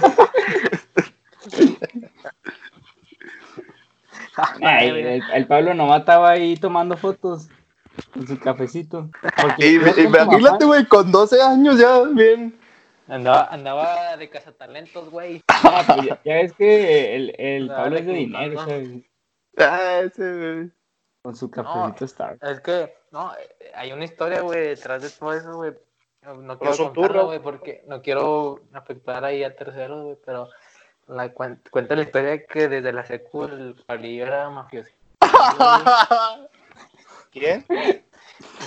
Ay, 4.61 4.89
el, 4.89 5.23
el 5.33 5.47
Pablo 5.47 5.75
nomás 5.75 6.01
estaba 6.01 6.31
ahí 6.31 6.57
tomando 6.57 6.97
fotos 6.97 7.49
con 8.17 8.27
su 8.27 8.39
cafecito. 8.39 9.11
Porque 9.41 9.67
Y, 9.67 9.75
imagínate, 10.03 10.65
güey, 10.65 10.87
con 10.87 11.13
12 11.13 11.41
años 11.43 11.79
ya, 11.79 12.03
bien. 12.03 12.59
Andaba, 13.09 13.45
andaba 13.51 14.17
de 14.17 14.29
cazatalentos, 14.29 15.11
güey. 15.11 15.43
Ah, 15.49 15.83
pues 15.87 16.07
ya, 16.07 16.21
ya 16.25 16.35
ves 16.35 16.53
que 16.53 17.15
el, 17.17 17.35
el 17.39 17.69
Pablo 17.69 17.97
es 17.99 18.07
de 18.07 18.13
dinero, 18.13 18.65
¿sabes? 18.65 18.89
Ah, 19.59 20.01
ese, 20.05 20.37
güey. 20.37 20.71
Con 21.23 21.35
su 21.37 21.51
cafecito 21.51 22.05
Star. 22.05 22.39
Es 22.41 22.61
que, 22.61 22.95
no, 23.11 23.33
hay 23.75 23.93
una 23.93 24.05
historia, 24.05 24.43
güey, 24.43 24.61
detrás 24.69 25.03
de 25.03 25.11
todo 25.11 25.33
eso, 25.33 25.55
güey. 25.57 25.73
No, 26.23 26.35
no 26.35 26.59
quiero 26.59 26.73
es 26.75 26.81
contarla, 26.81 27.23
güey, 27.23 27.39
porque 27.41 27.85
no 27.87 28.03
quiero 28.03 28.61
afectar 28.73 29.25
ahí 29.25 29.43
a 29.45 29.55
terceros, 29.57 30.05
güey, 30.05 30.17
pero 30.25 30.49
la 31.09 31.33
cuen- 31.35 31.61
cuenta 31.71 31.95
la 31.97 32.03
historia 32.03 32.31
de 32.31 32.47
que 32.47 32.69
desde 32.69 32.93
la 32.93 33.05
secu 33.07 33.45
el 33.45 33.75
Pablillo 33.87 34.27
era 34.27 34.51
mafioso. 34.51 34.91
¿Quién? 37.31 37.65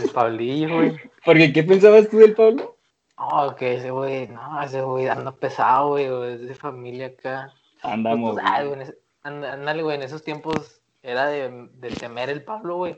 El 0.02 0.10
Pablillo, 0.10 0.76
güey. 0.76 0.98
Porque, 1.26 1.54
¿qué 1.54 1.64
pensabas 1.64 2.10
tú 2.10 2.18
del 2.18 2.36
Pablo? 2.36 2.76
No, 3.18 3.56
que 3.56 3.76
ese 3.76 3.92
güey, 3.92 4.28
no, 4.28 4.62
ese 4.62 4.82
güey 4.82 5.08
anda 5.08 5.32
pesado, 5.32 5.90
güey, 5.90 6.10
güey, 6.10 6.34
es 6.36 6.48
de 6.48 6.56
familia 6.56 7.08
acá. 7.08 7.54
Andamos. 7.82 8.34
Pues, 8.34 8.46
ay, 8.48 8.68
güey, 8.68 8.82
ándale, 9.24 9.84
güey, 9.84 9.98
en 9.98 10.04
esos 10.04 10.24
tiempos 10.24 10.82
era 11.04 11.28
de, 11.28 11.70
de 11.74 11.90
temer 11.90 12.30
el 12.30 12.44
Pablo, 12.44 12.78
güey. 12.78 12.98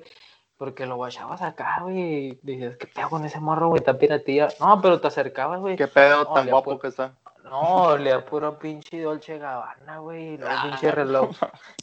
Porque 0.58 0.86
lo 0.86 0.96
guachabas 0.96 1.42
acá, 1.42 1.80
güey. 1.82 1.98
y 1.98 2.40
Dices, 2.44 2.78
¿qué 2.78 2.86
pedo 2.86 3.10
con 3.10 3.26
ese 3.26 3.40
morro, 3.40 3.70
güey? 3.70 3.80
Está 3.80 3.98
piratilla. 3.98 4.50
No, 4.60 4.80
pero 4.80 5.02
te 5.02 5.08
acercabas, 5.08 5.60
güey. 5.60 5.76
Qué 5.76 5.88
pedo 5.88 6.24
No, 6.24 6.34
tan 6.34 6.50
guapo 6.50 6.78
que 6.78 6.90
está. 6.90 7.16
No, 7.46 7.98
le 7.98 8.12
da 8.12 8.24
puro 8.24 8.60
pinche 8.60 9.02
Dolce 9.02 9.40
Gabbana, 9.40 9.98
güey. 9.98 10.38
Luego 10.38 10.56
pinche 10.64 10.92
reloj. 10.92 11.32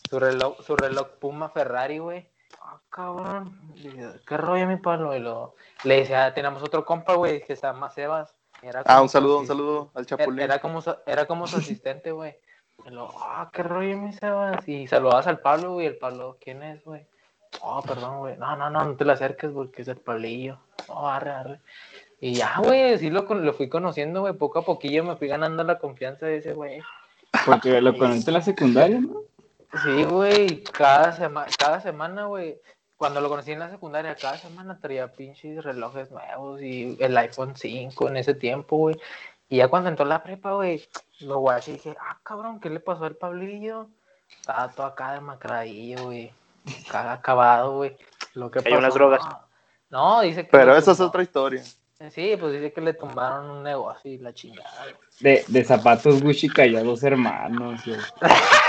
Su 0.08 0.20
reloj, 0.20 0.62
su 0.62 0.76
reloj 0.76 1.08
Puma 1.18 1.48
Ferrari, 1.48 1.98
güey. 1.98 2.28
Ah, 2.60 2.78
cabrón. 2.90 3.58
Dice, 3.74 4.20
¿Qué 4.26 4.36
rollo, 4.36 4.66
mi 4.66 4.76
Pablo? 4.76 5.14
Y 5.16 5.20
lo, 5.20 5.54
le 5.84 6.00
decía, 6.00 6.32
tenemos 6.34 6.62
otro 6.62 6.84
compa, 6.84 7.14
güey, 7.14 7.42
que 7.44 7.56
se 7.56 7.66
llama 7.66 7.90
Sebas. 7.90 8.34
Era 8.62 8.80
Ah, 8.80 8.94
como 8.94 9.02
un 9.02 9.08
saludo, 9.08 9.34
su 9.36 9.40
un 9.42 9.46
saludo 9.46 9.90
al 9.94 10.02
era, 10.04 10.16
Chapulín. 10.16 10.40
era 10.40 10.58
como 10.60 10.80
su, 10.82 10.94
era 11.06 11.26
como 11.26 11.46
su 11.46 11.56
asistente, 11.58 12.12
güey. 12.12 12.36
Y 12.84 12.90
lo, 12.90 13.08
ah, 13.22 13.50
qué 13.52 13.62
rollo, 13.62 13.96
mi 13.98 14.12
Sebas. 14.12 14.66
Y 14.68 14.86
saludabas 14.86 15.26
al 15.26 15.40
Pablo, 15.40 15.74
güey. 15.74 15.86
El 15.86 15.96
Pablo, 15.98 16.36
¿quién 16.40 16.62
es, 16.62 16.84
güey? 16.84 17.06
Oh, 17.62 17.80
perdón, 17.82 18.18
güey. 18.18 18.36
No, 18.36 18.56
no, 18.56 18.68
no, 18.68 18.84
no 18.84 18.96
te 18.96 19.04
lo 19.04 19.12
acerques 19.12 19.50
porque 19.52 19.82
es 19.82 19.88
el 19.88 19.96
Pablillo. 19.96 20.58
Oh, 20.88 21.06
arre, 21.08 21.30
arre. 21.30 21.60
Y 22.20 22.34
ya, 22.34 22.56
güey, 22.58 22.98
sí 22.98 23.10
lo, 23.10 23.24
con- 23.26 23.44
lo 23.46 23.52
fui 23.54 23.68
conociendo, 23.68 24.20
güey. 24.20 24.34
Poco 24.34 24.58
a 24.58 24.64
poquillo 24.64 25.04
me 25.04 25.16
fui 25.16 25.28
ganando 25.28 25.62
la 25.64 25.78
confianza 25.78 26.26
de 26.26 26.38
ese 26.38 26.52
güey. 26.52 26.80
Porque 27.46 27.80
lo 27.80 27.96
conociste 27.96 28.30
en 28.30 28.34
la 28.34 28.42
secundaria, 28.42 29.00
¿no? 29.00 29.22
Sí, 29.82 30.04
güey, 30.04 30.62
cada, 30.64 31.12
sema 31.12 31.46
cada 31.58 31.80
semana, 31.80 32.24
güey, 32.24 32.58
cuando 32.96 33.20
lo 33.20 33.28
conocí 33.28 33.52
en 33.52 33.60
la 33.60 33.70
secundaria, 33.70 34.16
cada 34.16 34.38
semana 34.38 34.78
traía 34.80 35.12
pinches 35.12 35.62
relojes 35.62 36.10
nuevos 36.10 36.60
y 36.62 36.96
el 37.00 37.16
iPhone 37.16 37.54
5 37.54 38.08
en 38.08 38.16
ese 38.16 38.34
tiempo, 38.34 38.76
güey. 38.76 38.96
Y 39.48 39.58
ya 39.58 39.68
cuando 39.68 39.88
entró 39.88 40.04
la 40.04 40.22
prepa, 40.22 40.52
güey, 40.54 40.86
lo 41.20 41.38
guaché 41.38 41.72
y 41.72 41.74
dije, 41.74 41.96
ah, 42.00 42.18
cabrón, 42.22 42.60
¿qué 42.60 42.70
le 42.70 42.80
pasó 42.80 43.04
al 43.04 43.16
Pablillo? 43.16 43.88
Estaba 44.28 44.70
todo 44.70 44.86
acá 44.86 45.12
demacradillo, 45.12 46.04
güey. 46.04 46.32
Acá 46.88 47.12
acabado, 47.12 47.76
güey. 47.76 47.96
Lo 48.34 48.50
que 48.50 48.60
Hay 48.64 48.72
unas 48.74 48.94
drogas. 48.94 49.22
No, 49.90 50.16
no, 50.16 50.20
dice 50.22 50.44
que. 50.44 50.50
Pero 50.50 50.76
esa 50.76 50.92
es 50.92 51.00
otra 51.00 51.22
historia. 51.22 51.62
Sí, 52.10 52.36
pues 52.38 52.52
dice 52.52 52.72
que 52.72 52.80
le 52.80 52.94
tumbaron 52.94 53.50
un 53.50 53.62
negocio 53.62 54.10
y 54.10 54.18
la 54.18 54.32
chingada. 54.32 54.82
güey. 54.82 54.94
De, 55.20 55.44
de 55.48 55.64
zapatos 55.64 56.22
Gucci 56.22 56.48
cayó 56.48 56.78
a 56.78 56.82
dos 56.82 57.02
hermanos. 57.02 57.80
güey. 57.84 57.98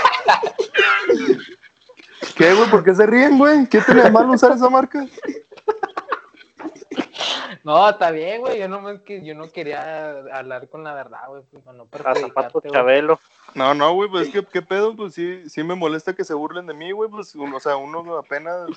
¿Qué, 2.40 2.54
güey? 2.54 2.70
¿Por 2.70 2.82
qué 2.82 2.94
se 2.94 3.04
ríen, 3.04 3.36
güey? 3.36 3.66
¿Qué 3.68 3.82
tiene 3.82 4.04
de 4.04 4.10
malo 4.10 4.32
usar 4.32 4.52
esa 4.52 4.70
marca? 4.70 5.06
No, 7.64 7.86
está 7.90 8.10
bien, 8.10 8.40
güey. 8.40 8.58
Yo 8.58 8.66
no, 8.66 8.80
me- 8.80 9.02
que 9.02 9.22
yo 9.22 9.34
no 9.34 9.50
quería 9.52 10.20
hablar 10.32 10.68
con 10.70 10.82
la 10.82 10.94
verdad, 10.94 11.28
güey. 11.28 11.42
pues, 11.50 11.62
para 11.62 11.76
no 11.76 11.86
A 11.92 12.14
zapato 12.14 12.60
güey. 12.60 12.72
Chabelo. 12.72 13.20
No, 13.54 13.74
no, 13.74 13.92
güey, 13.92 14.08
pues 14.08 14.28
es 14.28 14.32
que, 14.32 14.42
¿qué 14.46 14.62
pedo? 14.62 14.96
Pues 14.96 15.12
sí, 15.12 15.48
sí 15.50 15.62
me 15.62 15.74
molesta 15.74 16.14
que 16.14 16.24
se 16.24 16.32
burlen 16.32 16.66
de 16.66 16.72
mí, 16.72 16.92
güey. 16.92 17.10
Pues, 17.10 17.34
uno- 17.34 17.58
o 17.58 17.60
sea, 17.60 17.76
uno 17.76 18.16
apenas 18.16 18.70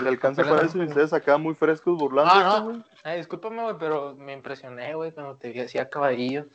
le 0.00 0.08
alcanza 0.08 0.44
para 0.44 0.62
eso 0.64 0.78
y 0.78 0.86
ustedes 0.86 1.12
acá 1.12 1.36
muy 1.38 1.54
frescos 1.56 1.98
burlando. 1.98 2.32
No, 2.34 2.72
no. 2.72 2.84
Ay, 3.02 3.18
discúlpame, 3.18 3.62
güey, 3.64 3.74
pero 3.80 4.14
me 4.16 4.32
impresioné, 4.32 4.94
güey, 4.94 5.10
cuando 5.10 5.34
te 5.34 5.50
vi 5.50 5.58
así 5.58 5.78
a 5.78 5.90
caballillo. 5.90 6.46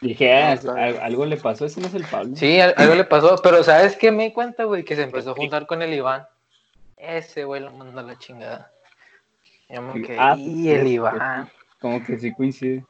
Dije, 0.00 0.32
ah, 0.32 0.52
algo 1.02 1.26
le 1.26 1.36
pasó, 1.36 1.66
ese 1.66 1.80
no 1.80 1.86
es 1.88 1.94
el 1.94 2.04
Pablo. 2.04 2.34
Sí, 2.36 2.60
al- 2.60 2.74
algo 2.76 2.94
le 2.94 3.04
pasó, 3.04 3.36
pero 3.42 3.62
¿sabes 3.62 3.96
qué 3.96 4.10
me 4.10 4.24
di 4.24 4.32
cuenta, 4.32 4.64
güey? 4.64 4.84
Que 4.84 4.96
se 4.96 5.02
empezó 5.02 5.30
a 5.32 5.34
juntar 5.34 5.66
con 5.66 5.82
el 5.82 5.92
Iván. 5.92 6.26
Ese 6.96 7.44
güey 7.44 7.60
lo 7.62 7.70
mandó 7.72 8.00
a 8.00 8.02
la 8.02 8.18
chingada. 8.18 8.70
Yo 9.68 9.82
me 9.82 10.02
quedé, 10.02 10.16
Ah, 10.18 10.34
y 10.36 10.68
el 10.70 10.86
Iván. 10.86 11.50
Como 11.80 12.04
que 12.04 12.18
sí 12.18 12.32
coincide. 12.34 12.84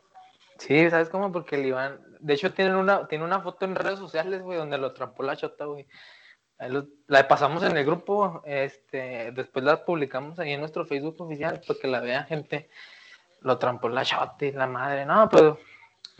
Sí, 0.58 0.88
¿sabes 0.90 1.08
cómo? 1.08 1.30
Porque 1.32 1.56
el 1.56 1.66
Iván, 1.66 1.98
de 2.20 2.34
hecho, 2.34 2.52
tiene 2.52 2.76
una, 2.76 3.06
tiene 3.08 3.24
una 3.24 3.40
foto 3.40 3.64
en 3.64 3.74
redes 3.74 3.98
sociales, 3.98 4.42
güey, 4.42 4.58
donde 4.58 4.78
lo 4.78 4.92
trampó 4.92 5.22
la 5.22 5.36
chota, 5.36 5.64
güey. 5.66 5.86
Lo- 6.68 6.86
la 7.06 7.26
pasamos 7.26 7.62
en 7.62 7.76
el 7.76 7.86
grupo, 7.86 8.42
este, 8.44 9.32
después 9.32 9.64
la 9.64 9.82
publicamos 9.84 10.38
ahí 10.38 10.52
en 10.52 10.60
nuestro 10.60 10.84
Facebook 10.84 11.16
oficial 11.20 11.60
para 11.66 11.78
que 11.80 11.88
la 11.88 12.00
vea 12.00 12.24
gente. 12.24 12.68
Lo 13.40 13.56
trampó 13.56 13.88
la 13.88 14.04
chota 14.04 14.44
y 14.44 14.52
la 14.52 14.66
madre. 14.66 15.06
No, 15.06 15.28
pero 15.30 15.58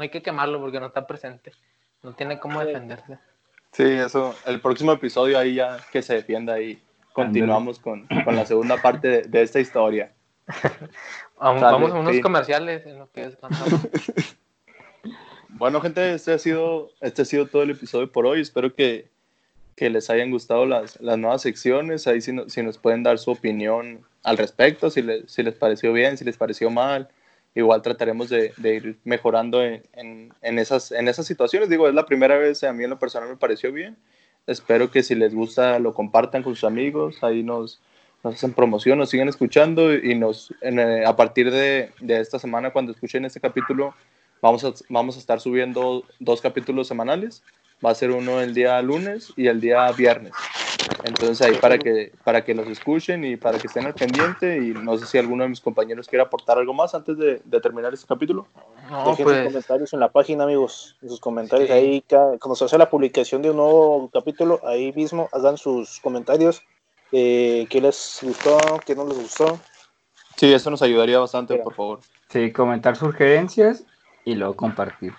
no 0.01 0.05
hay 0.05 0.09
que 0.09 0.23
quemarlo 0.23 0.59
porque 0.59 0.81
no 0.81 0.87
está 0.87 1.07
presente. 1.07 1.53
No 2.03 2.15
tiene 2.15 2.39
cómo 2.41 2.65
defenderse. 2.65 3.19
Sí, 3.73 3.83
eso. 3.83 4.35
El 4.47 4.59
próximo 4.63 4.93
episodio 4.93 5.39
ahí 5.39 5.57
ya 5.57 5.77
que 5.93 6.01
se 6.01 6.15
defienda 6.15 6.59
y 6.59 6.83
continuamos 7.13 7.79
con, 7.79 8.07
con 8.25 8.35
la 8.35 8.47
segunda 8.47 8.79
parte 8.81 9.09
de, 9.09 9.23
de 9.25 9.43
esta 9.43 9.61
historia. 9.61 10.11
Vamos, 11.39 11.61
vamos 11.63 11.91
a 11.93 11.95
unos 11.95 12.15
sí. 12.17 12.21
comerciales 12.23 12.85
en 12.87 12.99
lo 12.99 13.11
que 13.13 13.27
descansamos. 13.27 13.81
Bueno, 15.49 15.81
gente, 15.81 16.15
este 16.15 16.33
ha 16.33 16.39
sido, 16.39 16.91
este 17.03 17.23
ha 17.23 17.25
sido 17.27 17.47
todo 17.47 17.63
el 17.63 17.71
episodio 17.71 18.11
por 18.11 18.25
hoy. 18.25 18.41
Espero 18.41 18.75
que, 18.75 19.11
que 19.77 19.91
les 19.91 20.09
hayan 20.09 20.31
gustado 20.31 20.65
las, 20.65 20.99
las 21.01 21.19
nuevas 21.19 21.43
secciones. 21.43 22.07
Ahí 22.07 22.21
si, 22.23 22.33
no- 22.33 22.49
si 22.49 22.63
nos 22.63 22.79
pueden 22.79 23.03
dar 23.03 23.19
su 23.19 23.31
opinión 23.33 24.01
al 24.23 24.39
respecto, 24.39 24.89
si, 24.91 25.03
les- 25.03 25.31
si 25.31 25.43
les 25.43 25.55
pareció 25.55 25.93
bien, 25.93 26.17
si 26.17 26.25
les 26.25 26.37
pareció 26.39 26.71
mal. 26.71 27.09
Igual 27.55 27.83
trataremos 27.83 28.29
de, 28.29 28.53
de 28.57 28.75
ir 28.77 28.99
mejorando 29.05 29.63
en, 29.65 29.83
en- 29.95 30.33
en 30.41 30.59
esas, 30.59 30.93
en 30.93 31.09
esas 31.09 31.27
situaciones. 31.27 31.69
Digo, 31.69 31.89
es 31.89 31.95
la 31.95 32.07
primera 32.07 32.39
vez, 32.39 32.63
a 32.65 32.73
mí 32.73 32.85
en 32.85 32.91
lo 32.91 32.99
personal 32.99 33.29
me 33.29 33.37
pareció 33.37 33.73
bien. 33.73 33.97
Espero 34.47 34.91
que 34.91 35.03
si 35.03 35.15
les 35.15 35.35
gusta 35.35 35.79
lo 35.79 35.93
compartan 35.93 36.43
con 36.43 36.55
sus 36.55 36.65
amigos. 36.65 37.19
Ahí 37.23 37.43
nos, 37.43 37.81
nos 38.23 38.35
hacen 38.35 38.53
promoción, 38.53 38.99
nos 38.99 39.11
siguen 39.11 39.29
escuchando 39.29 39.93
y 39.95 40.15
nos 40.15 40.55
en, 40.61 40.79
eh, 40.79 41.05
a 41.05 41.17
partir 41.17 41.51
de, 41.51 41.91
de 42.01 42.21
esta 42.21 42.39
semana, 42.39 42.71
cuando 42.73 42.93
escuchen 42.93 43.25
este 43.25 43.41
capítulo, 43.41 43.95
vamos 44.41 44.65
a, 44.65 44.73
vamos 44.89 45.17
a 45.17 45.19
estar 45.19 45.41
subiendo 45.41 46.05
dos 46.21 46.41
capítulos 46.41 46.87
semanales. 46.89 47.43
Va 47.85 47.91
a 47.91 47.95
ser 47.95 48.11
uno 48.11 48.41
el 48.41 48.55
día 48.55 48.81
lunes 48.83 49.33
y 49.37 49.47
el 49.47 49.61
día 49.61 49.91
viernes. 49.93 50.35
Entonces 51.05 51.41
ahí 51.41 51.55
para 51.55 51.79
que, 51.79 52.13
para 52.25 52.45
que 52.45 52.55
los 52.55 52.69
escuchen 52.69 53.25
y 53.25 53.37
para 53.37 53.59
que 53.59 53.69
estén 53.69 53.87
al 53.87 53.95
pendiente 53.95 54.59
y 54.59 54.73
no 54.75 54.99
sé 54.99 55.07
si 55.07 55.17
alguno 55.19 55.45
de 55.45 55.49
mis 55.49 55.61
compañeros 55.61 56.07
quiere 56.09 56.23
aportar 56.23 56.59
algo 56.59 56.75
más 56.75 56.95
antes 56.95 57.17
de, 57.17 57.41
de 57.43 57.61
terminar 57.61 57.95
este 57.95 58.07
capítulo. 58.07 58.47
No, 58.91 58.99
Dejen 59.11 59.17
sus 59.17 59.25
pues, 59.25 59.45
comentarios 59.45 59.93
en 59.95 60.01
la 60.01 60.09
página, 60.09 60.45
amigos. 60.45 60.97
En 61.01 61.09
sus 61.09 61.21
comentarios 61.21 61.69
Sí. 61.69 61.73
ahí, 61.75 62.05
cuando 62.09 62.55
se 62.55 62.65
hace 62.65 62.77
la 62.77 62.91
publicación 62.91 63.41
de 63.41 63.51
un 63.51 63.57
nuevo 63.57 64.11
capítulo, 64.13 64.61
ahí 64.65 64.93
mismo 64.93 65.29
hagan 65.33 65.57
sus 65.57 66.01
comentarios. 66.01 66.63
Eh, 67.13 67.67
¿Qué 67.71 67.81
les 67.81 68.19
gustó? 68.23 68.59
¿Qué 68.85 68.95
no 68.95 69.07
les 69.07 69.17
gustó? 69.19 69.59
Sí, 70.37 70.53
eso 70.53 70.71
nos 70.71 70.83
ayudaría 70.83 71.19
bastante, 71.19 71.55
Mira. 71.55 71.65
por 71.65 71.75
favor. 71.75 72.01
Sí, 72.29 72.53
comentar 72.53 72.97
sugerencias 72.97 73.85
y 74.25 74.35
luego 74.35 74.55
compartir. 74.57 75.13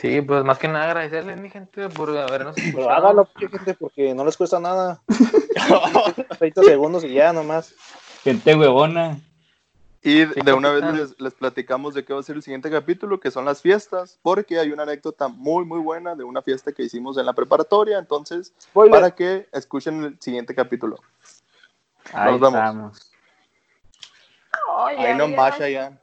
Sí, 0.00 0.20
pues 0.22 0.44
más 0.44 0.58
que 0.58 0.68
nada 0.68 0.86
agradecerles, 0.86 1.40
mi 1.40 1.50
gente, 1.50 1.88
por 1.88 2.10
habernos 2.16 2.54
Pero 2.54 2.68
escuchado. 2.68 2.90
hágalo, 2.90 3.24
pinche 3.26 3.56
gente, 3.56 3.74
porque 3.74 4.14
no 4.14 4.24
les 4.24 4.36
cuesta 4.36 4.58
nada. 4.60 5.00
30 6.38 6.62
segundos 6.62 7.04
y 7.04 7.12
ya 7.14 7.32
nomás. 7.32 7.74
Gente 8.22 8.54
huevona. 8.54 9.18
Y 10.00 10.24
de 10.26 10.52
una 10.52 10.70
vez 10.70 10.84
les, 10.94 11.20
les 11.20 11.34
platicamos 11.34 11.92
de 11.92 12.04
qué 12.04 12.12
va 12.14 12.20
a 12.20 12.22
ser 12.22 12.36
el 12.36 12.42
siguiente 12.42 12.70
capítulo, 12.70 13.18
que 13.18 13.32
son 13.32 13.44
las 13.44 13.60
fiestas, 13.60 14.18
porque 14.22 14.58
hay 14.58 14.70
una 14.70 14.84
anécdota 14.84 15.26
muy, 15.28 15.64
muy 15.64 15.80
buena 15.80 16.14
de 16.14 16.22
una 16.22 16.40
fiesta 16.40 16.70
que 16.72 16.84
hicimos 16.84 17.18
en 17.18 17.26
la 17.26 17.32
preparatoria. 17.32 17.98
Entonces, 17.98 18.54
Spoiler. 18.62 18.92
para 18.92 19.10
que 19.14 19.48
escuchen 19.52 20.04
el 20.04 20.20
siguiente 20.20 20.54
capítulo. 20.54 20.98
Ahí 22.12 22.30
Nos 22.32 22.40
vemos. 22.40 22.54
estamos. 22.54 23.12
Ahí 24.96 25.14
no 25.16 25.28
vaya 25.36 25.68
ya. 25.68 26.00